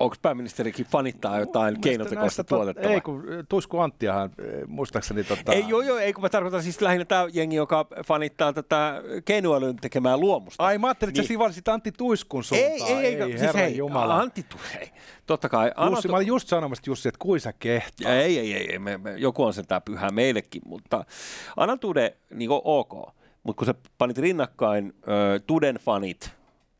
onko 0.00 0.16
pääministerikin 0.22 0.86
fanittaa 0.86 1.38
jotain 1.38 1.80
keinotekoista 1.80 2.44
tuotetta? 2.44 2.88
Ei, 2.88 3.00
kun 3.00 3.24
Tuisku 3.48 3.78
Anttiahan 3.78 4.30
muistaakseni... 4.66 5.24
Tota... 5.24 5.52
Ei, 5.52 5.64
joo, 5.68 5.80
joo, 5.80 5.98
ei, 5.98 6.12
kun 6.12 6.22
mä 6.22 6.28
tarkoitan 6.28 6.62
siis 6.62 6.80
lähinnä 6.80 7.04
tämä 7.04 7.26
jengi, 7.32 7.56
joka 7.56 7.86
fanittaa 8.06 8.52
tätä 8.52 9.02
keinoälyn 9.24 9.76
tekemää 9.76 10.16
luomusta. 10.16 10.64
Ai, 10.64 10.78
mä 10.78 10.86
ajattelin, 10.86 11.10
että 11.10 11.34
niin. 11.34 11.52
sä 11.52 11.72
Antti 11.72 11.92
Tuiskun 11.92 12.44
suuntaan. 12.44 12.72
Ei, 12.72 12.82
ei, 12.82 13.06
ei, 13.06 13.22
ei 13.32 13.38
siis 13.38 13.54
hei, 13.54 13.76
Jumala. 13.76 14.16
Antti 14.20 14.46
ei. 14.80 14.90
Totta 15.26 15.48
kai. 15.48 15.72
Jussi, 15.90 16.02
tu- 16.02 16.08
mä 16.08 16.16
olin 16.16 16.26
just 16.26 16.48
sanomassa, 16.48 16.82
Jussi, 16.86 17.08
että 17.08 17.18
kuisa 17.18 17.52
kehtaa. 17.52 18.12
Ei, 18.12 18.38
ei, 18.38 18.54
ei, 18.54 18.72
ei 18.72 18.78
me, 18.78 18.98
me, 18.98 19.14
joku 19.16 19.44
on 19.44 19.54
sentään 19.54 19.82
pyhä 19.82 20.10
meillekin, 20.10 20.62
mutta 20.64 21.04
Anna 21.56 21.76
Tude, 21.76 22.16
niin 22.34 22.50
ok. 22.50 22.92
Mutta 23.42 23.58
kun 23.58 23.66
sä 23.66 23.74
panit 23.98 24.18
rinnakkain 24.18 24.94
ö, 25.08 25.40
Tuden 25.46 25.76
fanit 25.76 26.30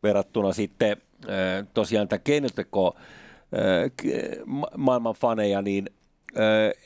verrattuna 0.02 0.52
sitten 0.52 0.96
tosiaan 1.74 2.08
tämä 2.08 2.20
keinoteko 2.20 2.96
maailman 4.76 5.14
faneja, 5.14 5.62
niin 5.62 5.90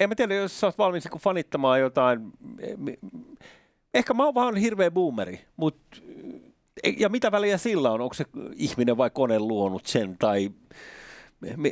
en 0.01 0.09
mä 0.09 0.15
tiedä, 0.15 0.35
jos 0.35 0.61
sä 0.61 0.67
oot 0.67 0.79
valmis 0.79 1.05
niin 1.05 1.21
fanittamaan 1.21 1.81
jotain, 1.81 2.33
ehkä 3.95 4.15
mä 4.15 4.25
oon 4.25 4.35
vaan 4.35 4.57
hirveä 4.57 4.91
boomeri, 4.91 5.41
mutta 5.57 5.99
ja 6.99 7.09
mitä 7.09 7.33
väliä 7.33 7.59
sillä 7.59 7.91
on, 7.91 8.01
onko 8.01 8.15
se 8.15 8.25
ihminen 8.57 8.97
vai 8.97 9.11
kone 9.11 9.39
luonut 9.39 9.87
sen, 9.87 10.17
tai 10.19 10.51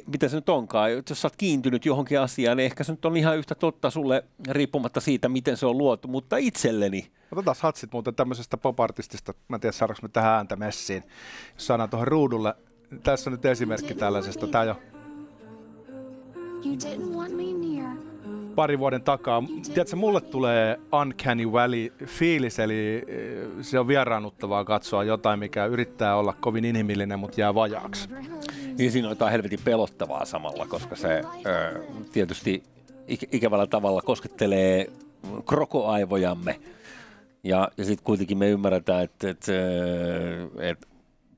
mitä 0.07 0.29
se 0.29 0.37
nyt 0.37 0.49
onkaan, 0.49 0.93
jos 0.93 1.05
sä 1.23 1.27
oot 1.27 1.37
kiintynyt 1.37 1.87
johonkin 1.87 2.21
asiaan, 2.21 2.57
niin 2.57 2.65
ehkä 2.65 2.85
se 2.85 2.93
nyt 2.93 3.05
on 3.05 3.17
ihan 3.17 3.39
yhtä 3.39 3.55
totta 3.55 3.91
sulle 3.91 4.25
riippumatta 4.49 5.01
siitä, 5.01 5.29
miten 5.29 5.57
se 5.57 5.67
on 5.67 5.79
luotu, 5.79 6.09
mutta 6.09 6.37
itselleni. 6.37 7.11
Otetaan 7.33 7.57
hatsit 7.61 7.93
muuten 7.93 8.15
tämmöisestä 8.15 8.57
popartistista, 8.57 9.35
mä 9.49 9.57
en 9.57 9.61
tiedä 9.61 9.73
saadaanko 9.73 10.03
me 10.03 10.09
tähän 10.09 10.33
ääntä 10.33 10.57
messiin, 10.57 11.03
jos 11.55 11.67
saadaan 11.67 11.91
tuohon 11.91 12.09
ruudulle. 12.09 12.55
Tässä 13.03 13.31
on 13.31 13.33
nyt 13.33 13.45
esimerkki 13.45 13.95
tällaisesta, 13.95 14.47
tää 14.47 14.65
jo 14.65 14.77
pari 18.55 18.79
vuoden 18.79 19.03
takaa. 19.03 19.43
Tiedätkö, 19.67 19.97
mulle 19.97 20.21
tulee 20.21 20.81
uncanny 21.03 21.53
valley 21.53 21.93
fiilis, 22.07 22.59
eli 22.59 23.03
eh, 23.07 23.49
se 23.61 23.79
on 23.79 23.89
vieraannuttavaa 23.89 24.65
katsoa 24.65 25.05
jotain, 25.05 25.39
mikä 25.39 25.67
yrittää 25.67 26.17
olla 26.17 26.35
kovin 26.41 26.65
inhimillinen, 26.65 27.19
mutta 27.19 27.41
jää 27.41 27.55
vajaaksi. 27.55 28.09
Niin 28.81 28.93
siinä 28.93 29.09
on 29.09 29.12
jotain 29.12 29.33
helvetin 29.33 29.61
pelottavaa 29.64 30.25
samalla, 30.25 30.66
koska 30.66 30.97
se 30.97 31.23
ö, 31.47 31.83
tietysti 32.12 32.62
ikävällä 33.09 33.66
tavalla 33.66 34.03
koskettelee 34.03 34.90
krokoaivojamme. 35.49 36.61
Ja, 37.45 37.69
ja 37.77 37.85
sitten 37.85 38.05
kuitenkin 38.05 38.38
me 38.38 38.49
ymmärretään, 38.49 39.05
että, 39.05 39.31
että, 39.31 39.53
että 40.61 40.87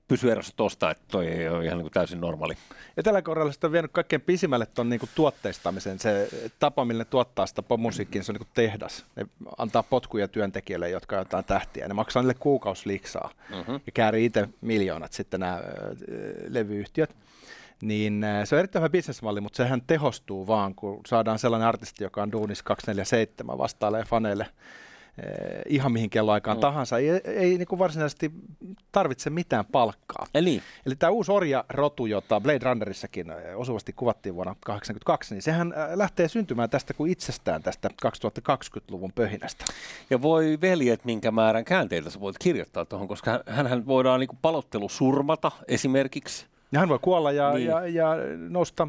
pysy 0.09 0.31
erossa 0.31 0.53
tosta, 0.57 0.91
että 0.91 1.05
toi 1.09 1.27
ei 1.27 1.49
ole 1.49 1.65
ihan 1.65 1.79
niin 1.79 1.85
kuin 1.85 1.93
täysin 1.93 2.21
normaali. 2.21 2.55
Etelä-Korealaiset 2.97 3.65
on 3.65 3.73
vienyt 3.73 3.93
kaikkein 3.93 4.23
pisimmälle 4.23 4.67
tuon 4.67 4.89
niin 4.89 5.01
tuotteistamisen. 5.15 5.99
Se 5.99 6.29
tapa, 6.59 6.85
millä 6.85 7.01
ne 7.01 7.05
tuottaa 7.11 7.47
sitä 7.47 7.63
musiikkia, 7.79 8.23
se 8.23 8.33
on 8.33 8.35
niin 8.35 8.47
kuin 8.47 8.55
tehdas. 8.55 9.05
Ne 9.17 9.27
antaa 9.59 9.83
potkuja 9.83 10.29
työntekijöille, 10.29 10.91
jotka 10.91 11.17
jotain 11.17 11.45
tähtiä. 11.45 11.89
Ne 11.89 11.95
maksaa 11.95 12.23
niille 12.23 12.35
kuukausliksaa 12.35 13.31
uh-huh. 13.61 13.81
ja 13.87 13.93
käärii 13.95 14.25
itse 14.25 14.49
miljoonat 14.61 15.13
sitten 15.13 15.41
nämä 15.41 15.63
levyyhtiöt 16.49 17.11
niin 17.83 18.27
se 18.45 18.55
on 18.55 18.59
erittäin 18.59 18.81
hyvä 18.81 18.91
bisnesmalli, 18.91 19.41
mutta 19.41 19.57
sehän 19.57 19.83
tehostuu 19.87 20.47
vaan, 20.47 20.75
kun 20.75 21.01
saadaan 21.07 21.39
sellainen 21.39 21.69
artisti, 21.69 22.05
joka 22.05 22.23
on 22.23 22.33
duunis 22.33 22.63
247, 22.63 23.59
vastailee 23.59 24.05
faneille 24.05 24.47
Eh, 25.19 25.63
ihan 25.69 25.93
mihin 25.93 26.11
kelloaikaan 26.11 26.57
mm. 26.57 26.61
tahansa. 26.61 26.99
Ei, 26.99 27.09
ei 27.25 27.59
niin 27.59 27.67
kuin 27.67 27.79
varsinaisesti 27.79 28.31
tarvitse 28.93 29.31
mitään 29.31 29.65
palkkaa. 29.65 30.27
Eli, 30.35 30.63
Eli 30.87 30.97
tämä 30.97 31.11
uusi 31.11 31.33
orja-rotu, 31.33 32.07
jota 32.07 32.41
Blade 32.41 32.59
Runnerissakin 32.63 33.31
eh, 33.31 33.37
osuvasti 33.57 33.93
kuvattiin 33.93 34.35
vuonna 34.35 34.55
1982, 34.55 35.35
niin 35.35 35.43
sehän 35.43 35.73
eh, 35.73 35.97
lähtee 35.97 36.29
syntymään 36.29 36.71
tästä 36.71 36.95
kuin 36.95 37.13
itsestään 37.13 37.63
tästä 37.63 37.89
2020-luvun 38.07 39.13
pöhinästä. 39.15 39.65
Ja 40.11 40.23
voi 40.23 40.59
veljet, 40.61 41.05
minkä 41.05 41.31
määrän 41.31 41.65
käänteitä 41.65 42.11
sä 42.11 42.21
voit 42.21 42.39
kirjoittaa 42.39 42.85
tuohon, 42.85 43.09
koska 43.09 43.43
hän 43.47 43.87
voidaan 43.87 44.21
niin 44.21 44.39
palottelu 44.43 44.89
surmata 44.89 45.53
esimerkiksi. 45.69 46.52
Ja 46.73 46.81
hän 46.81 46.89
voi 46.89 46.99
kuolla 47.03 47.33
ja, 47.33 47.53
niin. 47.53 47.67
ja, 47.67 47.87
ja 47.87 48.17
nousta 48.49 48.89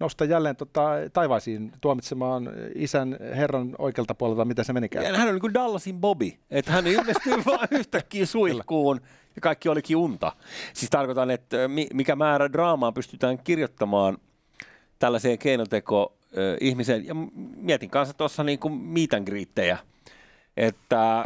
nousta 0.00 0.24
jälleen 0.24 0.56
tota, 0.56 0.90
taivaisiin 1.12 1.72
tuomitsemaan 1.80 2.50
isän 2.74 3.16
herran 3.36 3.74
oikealta 3.78 4.14
puolelta, 4.14 4.44
mitä 4.44 4.64
se 4.64 4.72
menikään. 4.72 5.04
Ja 5.04 5.16
hän 5.16 5.28
on 5.28 5.34
niin 5.34 5.40
kuin 5.40 5.54
Dallasin 5.54 6.00
Bobby, 6.00 6.32
että 6.50 6.72
hän 6.72 6.86
ilmestyy 6.86 7.32
vaan 7.46 7.68
yhtäkkiä 7.70 8.26
suihkuun 8.26 9.00
ja 9.36 9.40
kaikki 9.40 9.68
olikin 9.68 9.96
unta. 9.96 10.32
Siis 10.72 10.90
tarkoitan, 10.90 11.30
että 11.30 11.56
mikä 11.92 12.16
määrä 12.16 12.52
draamaa 12.52 12.92
pystytään 12.92 13.38
kirjoittamaan 13.38 14.18
tällaiseen 14.98 15.38
keinoteko 15.38 16.16
ihmiseen. 16.60 17.06
Ja 17.06 17.14
mietin 17.56 17.90
kanssa 17.90 18.14
tuossa 18.14 18.44
niin 18.44 18.58
kuin 18.58 18.74
meet 18.74 19.14
and 19.14 19.26
greettejä, 19.26 19.78
että 20.56 21.24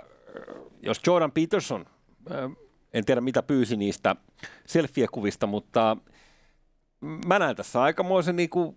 jos 0.83 1.01
Jordan 1.07 1.33
Peterson, 1.33 1.87
en 2.95 3.05
tiedä 3.05 3.21
mitä 3.21 3.43
pyysi 3.43 3.77
niistä 3.77 4.17
selfie-kuvista, 4.67 5.47
mutta– 5.47 5.97
mä 7.27 7.39
näen 7.39 7.57
tässä 7.57 7.83
aikamoisen 7.83 8.37
niin 8.37 8.51
kuin 8.51 8.77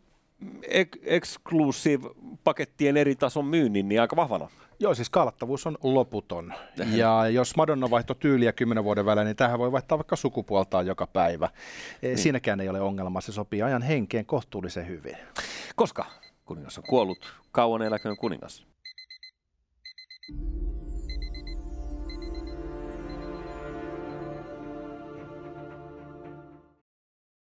exclusive 1.03 2.09
pakettien 2.43 2.97
eri 2.97 3.15
tason 3.15 3.45
myynnin 3.45 3.89
niin 3.89 4.01
aika 4.01 4.15
vahvana. 4.15 4.49
Joo, 4.79 4.95
siis 4.95 5.09
kaalattavuus 5.09 5.67
on 5.67 5.77
loputon. 5.83 6.53
Ja 6.91 7.29
jos 7.29 7.55
Madonna 7.55 7.89
vaihto 7.89 8.13
tyyliä 8.13 8.53
kymmenen 8.53 8.83
vuoden 8.83 9.05
välein, 9.05 9.25
niin 9.25 9.35
tähän 9.35 9.59
voi 9.59 9.71
vaihtaa 9.71 9.97
vaikka 9.97 10.15
sukupuoltaan 10.15 10.87
joka 10.87 11.07
päivä. 11.07 11.49
E, 12.01 12.07
niin. 12.07 12.17
Siinäkään 12.17 12.59
ei 12.59 12.69
ole 12.69 12.81
ongelma, 12.81 13.21
se 13.21 13.31
sopii 13.31 13.61
ajan 13.61 13.81
henkeen 13.81 14.25
kohtuullisen 14.25 14.87
hyvin. 14.87 15.17
Koska 15.75 16.05
kuningas 16.45 16.77
on 16.77 16.83
kuollut, 16.89 17.33
kauan 17.51 17.81
eläköön 17.81 18.17
kuningas. 18.17 18.67